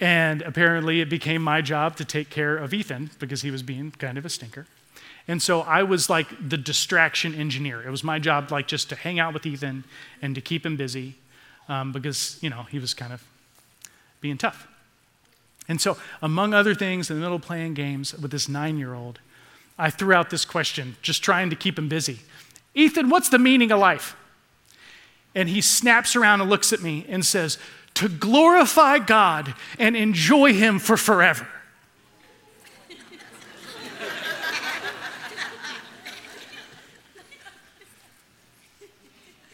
And 0.00 0.42
apparently, 0.42 1.00
it 1.00 1.08
became 1.08 1.40
my 1.40 1.60
job 1.60 1.96
to 1.96 2.04
take 2.04 2.28
care 2.28 2.56
of 2.56 2.74
Ethan 2.74 3.10
because 3.20 3.42
he 3.42 3.50
was 3.50 3.62
being 3.62 3.92
kind 3.92 4.18
of 4.18 4.26
a 4.26 4.28
stinker. 4.28 4.66
And 5.28 5.40
so 5.40 5.60
I 5.60 5.84
was 5.84 6.10
like 6.10 6.26
the 6.48 6.56
distraction 6.56 7.34
engineer. 7.34 7.82
It 7.86 7.90
was 7.90 8.04
my 8.04 8.18
job, 8.18 8.50
like, 8.50 8.66
just 8.66 8.88
to 8.90 8.96
hang 8.96 9.18
out 9.18 9.32
with 9.32 9.46
Ethan 9.46 9.84
and 10.20 10.34
to 10.34 10.40
keep 10.40 10.66
him 10.66 10.76
busy 10.76 11.14
um, 11.68 11.92
because, 11.92 12.38
you 12.42 12.50
know, 12.50 12.64
he 12.64 12.78
was 12.78 12.92
kind 12.92 13.12
of 13.12 13.22
being 14.20 14.36
tough. 14.36 14.66
And 15.68 15.80
so, 15.80 15.96
among 16.20 16.52
other 16.52 16.74
things, 16.74 17.08
in 17.08 17.16
the 17.16 17.22
middle 17.22 17.36
of 17.36 17.42
playing 17.42 17.74
games 17.74 18.12
with 18.14 18.32
this 18.32 18.48
nine 18.48 18.76
year 18.78 18.94
old, 18.94 19.20
I 19.78 19.90
threw 19.90 20.12
out 20.12 20.30
this 20.30 20.44
question, 20.44 20.96
just 21.02 21.22
trying 21.22 21.50
to 21.50 21.56
keep 21.56 21.78
him 21.78 21.88
busy 21.88 22.20
Ethan, 22.74 23.08
what's 23.08 23.28
the 23.28 23.38
meaning 23.38 23.70
of 23.70 23.78
life? 23.78 24.16
And 25.34 25.48
he 25.48 25.60
snaps 25.60 26.16
around 26.16 26.40
and 26.40 26.50
looks 26.50 26.72
at 26.72 26.82
me 26.82 27.06
and 27.08 27.24
says, 27.24 27.58
To 27.94 28.08
glorify 28.08 28.98
God 28.98 29.54
and 29.78 29.96
enjoy 29.96 30.52
Him 30.52 30.78
for 30.78 30.96
forever. 30.96 31.46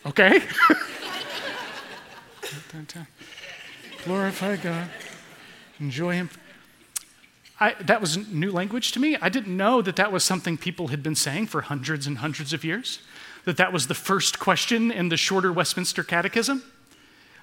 Okay? 0.06 0.42
Glorify 4.04 4.56
God, 4.56 4.88
enjoy 5.78 6.14
Him. 6.14 6.30
I, 7.60 7.74
that 7.80 8.00
was 8.00 8.16
new 8.28 8.50
language 8.50 8.92
to 8.92 9.00
me. 9.00 9.16
I 9.20 9.28
didn't 9.28 9.54
know 9.54 9.82
that 9.82 9.96
that 9.96 10.10
was 10.10 10.24
something 10.24 10.56
people 10.56 10.88
had 10.88 11.02
been 11.02 11.14
saying 11.14 11.48
for 11.48 11.60
hundreds 11.60 12.06
and 12.06 12.18
hundreds 12.18 12.54
of 12.54 12.64
years, 12.64 13.00
that 13.44 13.58
that 13.58 13.72
was 13.72 13.86
the 13.86 13.94
first 13.94 14.38
question 14.38 14.90
in 14.90 15.10
the 15.10 15.16
shorter 15.18 15.52
Westminster 15.52 16.02
Catechism. 16.02 16.62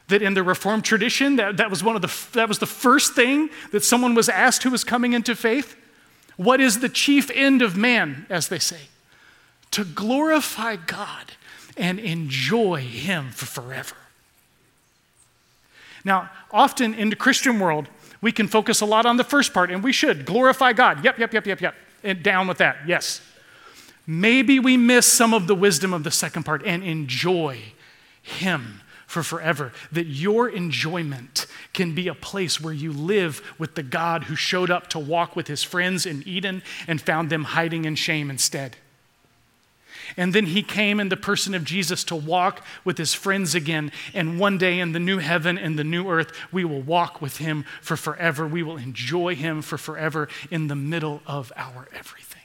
That 0.08 0.24
in 0.24 0.34
the 0.34 0.44
Reformed 0.44 0.86
tradition, 0.86 1.36
that, 1.36 1.58
that, 1.58 1.70
was 1.70 1.84
one 1.84 1.96
of 1.96 2.02
the, 2.02 2.14
that 2.34 2.48
was 2.48 2.60
the 2.60 2.66
first 2.66 3.14
thing 3.14 3.50
that 3.72 3.84
someone 3.84 4.16
was 4.16 4.30
asked 4.30 4.64
who 4.64 4.72
was 4.72 4.84
coming 4.84 5.14
into 5.14 5.36
faith. 5.36 5.76
What 6.38 6.62
is 6.62 6.80
the 6.80 6.90
chief 6.90 7.30
end 7.32 7.62
of 7.62 7.76
man, 7.76 8.26
as 8.30 8.48
they 8.48 8.60
say? 8.60 8.88
To 9.72 9.84
glorify 9.84 10.78
God 10.78 11.34
and 11.76 12.00
enjoy 12.00 12.82
Him 12.82 13.32
for 13.32 13.46
forever. 13.46 13.96
Now, 16.06 16.30
often 16.52 16.94
in 16.94 17.10
the 17.10 17.16
Christian 17.16 17.60
world, 17.60 17.90
we 18.22 18.32
can 18.32 18.48
focus 18.48 18.82
a 18.82 18.86
lot 18.86 19.06
on 19.06 19.18
the 19.18 19.24
first 19.24 19.54
part, 19.54 19.72
and 19.72 19.84
we 19.84 19.92
should 19.92 20.26
glorify 20.26 20.74
God. 20.74 21.04
Yep, 21.04 21.20
yep, 21.20 21.34
yep, 21.34 21.46
yep, 21.46 21.62
yep. 21.62 21.76
And 22.04 22.24
down 22.24 22.48
with 22.48 22.58
that, 22.60 22.78
yes. 22.88 23.22
Maybe 24.06 24.60
we 24.60 24.78
miss 24.78 25.06
some 25.06 25.34
of 25.34 25.48
the 25.48 25.56
wisdom 25.56 25.94
of 25.94 26.04
the 26.04 26.12
second 26.12 26.44
part 26.44 26.64
and 26.66 26.84
enjoy 26.84 27.60
Him 28.22 28.82
for 29.06 29.24
forever. 29.24 29.74
That 29.92 30.06
your 30.06 30.50
enjoyment 30.50 31.46
can 31.74 31.94
be 31.94 32.08
a 32.08 32.14
place 32.14 32.62
where 32.62 32.74
you 32.74 32.92
live 32.92 33.42
with 33.58 33.76
the 33.76 33.84
God 33.84 34.26
who 34.26 34.36
showed 34.36 34.70
up 34.70 34.88
to 34.90 35.00
walk 35.00 35.36
with 35.36 35.48
his 35.48 35.64
friends 35.64 36.06
in 36.06 36.24
Eden 36.26 36.62
and 36.88 37.02
found 37.02 37.30
them 37.30 37.44
hiding 37.44 37.86
in 37.86 37.96
shame 37.96 38.30
instead. 38.30 38.78
And 40.16 40.34
then 40.34 40.48
he 40.48 40.64
came 40.64 41.00
in 41.00 41.10
the 41.10 41.18
person 41.18 41.54
of 41.54 41.64
Jesus 41.64 42.04
to 42.06 42.16
walk 42.16 42.64
with 42.86 42.98
his 42.98 43.14
friends 43.14 43.56
again. 43.56 43.92
And 44.14 44.40
one 44.40 44.58
day 44.58 44.80
in 44.80 44.94
the 44.94 45.00
new 45.00 45.18
heaven 45.18 45.58
and 45.58 45.78
the 45.78 45.84
new 45.84 46.10
earth, 46.10 46.32
we 46.52 46.64
will 46.64 46.82
walk 46.82 47.22
with 47.22 47.38
him 47.38 47.66
for 47.82 47.98
forever. 47.98 48.48
We 48.48 48.64
will 48.64 48.78
enjoy 48.78 49.36
him 49.36 49.62
for 49.62 49.78
forever 49.78 50.30
in 50.50 50.68
the 50.68 50.76
middle 50.76 51.22
of 51.26 51.52
our 51.56 51.88
everything. 51.94 52.44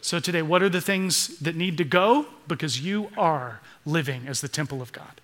So, 0.00 0.20
today, 0.20 0.42
what 0.42 0.62
are 0.62 0.68
the 0.68 0.80
things 0.80 1.38
that 1.38 1.54
need 1.54 1.76
to 1.78 1.84
go? 1.84 2.26
Because 2.46 2.80
you 2.80 3.10
are 3.16 3.60
living 3.84 4.26
as 4.26 4.40
the 4.40 4.48
temple 4.48 4.80
of 4.80 4.92
God. 4.92 5.20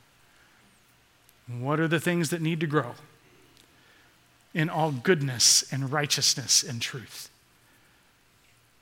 What 1.47 1.81
are 1.81 1.89
the 1.89 2.01
things 2.01 2.31
that 2.31 2.43
need 2.43 2.61
to 2.61 2.67
grow? 2.67 2.95
In 4.53 4.69
all 4.69 4.93
goodness 4.93 5.65
and 5.73 5.91
righteousness 5.91 6.63
and 6.63 6.81
truth 6.81 7.31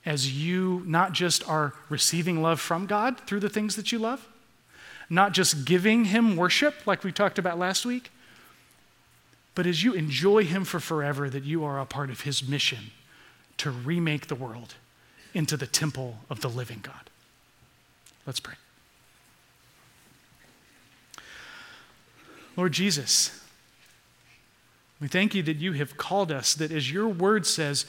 as 0.04 0.32
you 0.32 0.82
not 0.86 1.12
just 1.12 1.48
are 1.48 1.74
receiving 1.88 2.42
love 2.42 2.60
from 2.60 2.86
God 2.86 3.20
through 3.26 3.40
the 3.40 3.48
things 3.48 3.76
that 3.76 3.92
you 3.92 3.98
love, 3.98 4.28
not 5.08 5.32
just 5.32 5.64
giving 5.64 6.06
Him 6.06 6.36
worship 6.36 6.86
like 6.86 7.04
we 7.04 7.12
talked 7.12 7.38
about 7.38 7.58
last 7.58 7.86
week, 7.86 8.10
but 9.54 9.66
as 9.66 9.84
you 9.84 9.92
enjoy 9.92 10.44
Him 10.44 10.64
for 10.64 10.80
forever, 10.80 11.28
that 11.28 11.44
you 11.44 11.64
are 11.64 11.78
a 11.78 11.86
part 11.86 12.10
of 12.10 12.22
His 12.22 12.46
mission 12.46 12.90
to 13.58 13.70
remake 13.70 14.26
the 14.26 14.34
world 14.34 14.74
into 15.34 15.56
the 15.56 15.66
temple 15.66 16.18
of 16.28 16.40
the 16.40 16.48
living 16.48 16.80
God. 16.82 17.10
Let's 18.26 18.40
pray. 18.40 18.54
Lord 22.56 22.72
Jesus, 22.72 23.42
we 25.00 25.08
thank 25.08 25.34
you 25.34 25.42
that 25.42 25.56
you 25.56 25.72
have 25.72 25.96
called 25.96 26.30
us, 26.30 26.54
that 26.54 26.70
as 26.70 26.92
your 26.92 27.08
word 27.08 27.46
says, 27.46 27.86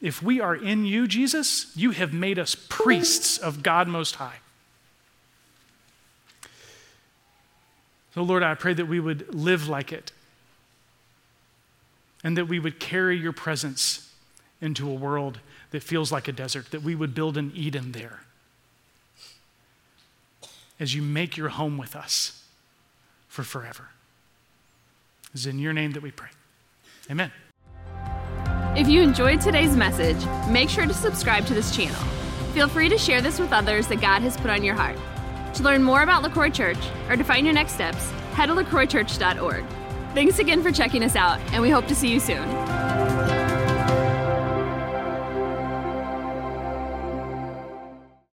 if 0.00 0.22
we 0.22 0.40
are 0.40 0.54
in 0.54 0.84
you, 0.84 1.06
Jesus, 1.06 1.72
you 1.74 1.90
have 1.92 2.12
made 2.12 2.38
us 2.38 2.54
priests 2.54 3.38
of 3.38 3.62
God 3.62 3.88
Most 3.88 4.16
High. 4.16 4.36
So, 8.14 8.22
Lord, 8.22 8.42
I 8.42 8.54
pray 8.54 8.74
that 8.74 8.86
we 8.86 9.00
would 9.00 9.34
live 9.34 9.68
like 9.68 9.92
it 9.92 10.12
and 12.24 12.36
that 12.36 12.46
we 12.46 12.58
would 12.58 12.80
carry 12.80 13.16
your 13.16 13.32
presence 13.32 14.10
into 14.60 14.88
a 14.90 14.94
world 14.94 15.38
that 15.70 15.82
feels 15.82 16.10
like 16.10 16.28
a 16.28 16.32
desert, 16.32 16.70
that 16.70 16.82
we 16.82 16.94
would 16.94 17.14
build 17.14 17.36
an 17.36 17.52
Eden 17.54 17.92
there 17.92 18.20
as 20.78 20.94
you 20.94 21.02
make 21.02 21.36
your 21.36 21.50
home 21.50 21.78
with 21.78 21.94
us 21.96 22.42
for 23.28 23.42
forever. 23.42 23.90
It's 25.34 25.46
in 25.46 25.58
your 25.58 25.72
name 25.72 25.92
that 25.92 26.02
we 26.02 26.10
pray. 26.10 26.30
Amen. 27.10 27.30
If 28.76 28.88
you 28.88 29.00
enjoyed 29.00 29.40
today's 29.40 29.74
message, 29.74 30.22
make 30.50 30.68
sure 30.68 30.84
to 30.84 30.92
subscribe 30.92 31.46
to 31.46 31.54
this 31.54 31.74
channel. 31.74 31.98
Feel 32.52 32.68
free 32.68 32.90
to 32.90 32.98
share 32.98 33.22
this 33.22 33.40
with 33.40 33.50
others 33.50 33.86
that 33.86 34.02
God 34.02 34.20
has 34.20 34.36
put 34.36 34.50
on 34.50 34.62
your 34.62 34.74
heart. 34.74 34.98
To 35.54 35.62
learn 35.62 35.82
more 35.82 36.02
about 36.02 36.22
LaCroix 36.22 36.50
Church 36.50 36.90
or 37.08 37.16
to 37.16 37.24
find 37.24 37.46
your 37.46 37.54
next 37.54 37.72
steps, 37.72 38.10
head 38.34 38.48
to 38.48 38.52
lacroixchurch.org. 38.52 39.64
Thanks 40.12 40.38
again 40.40 40.62
for 40.62 40.70
checking 40.70 41.02
us 41.02 41.16
out, 41.16 41.40
and 41.52 41.62
we 41.62 41.70
hope 41.70 41.86
to 41.86 41.94
see 41.94 42.12
you 42.12 42.20
soon. 42.20 42.46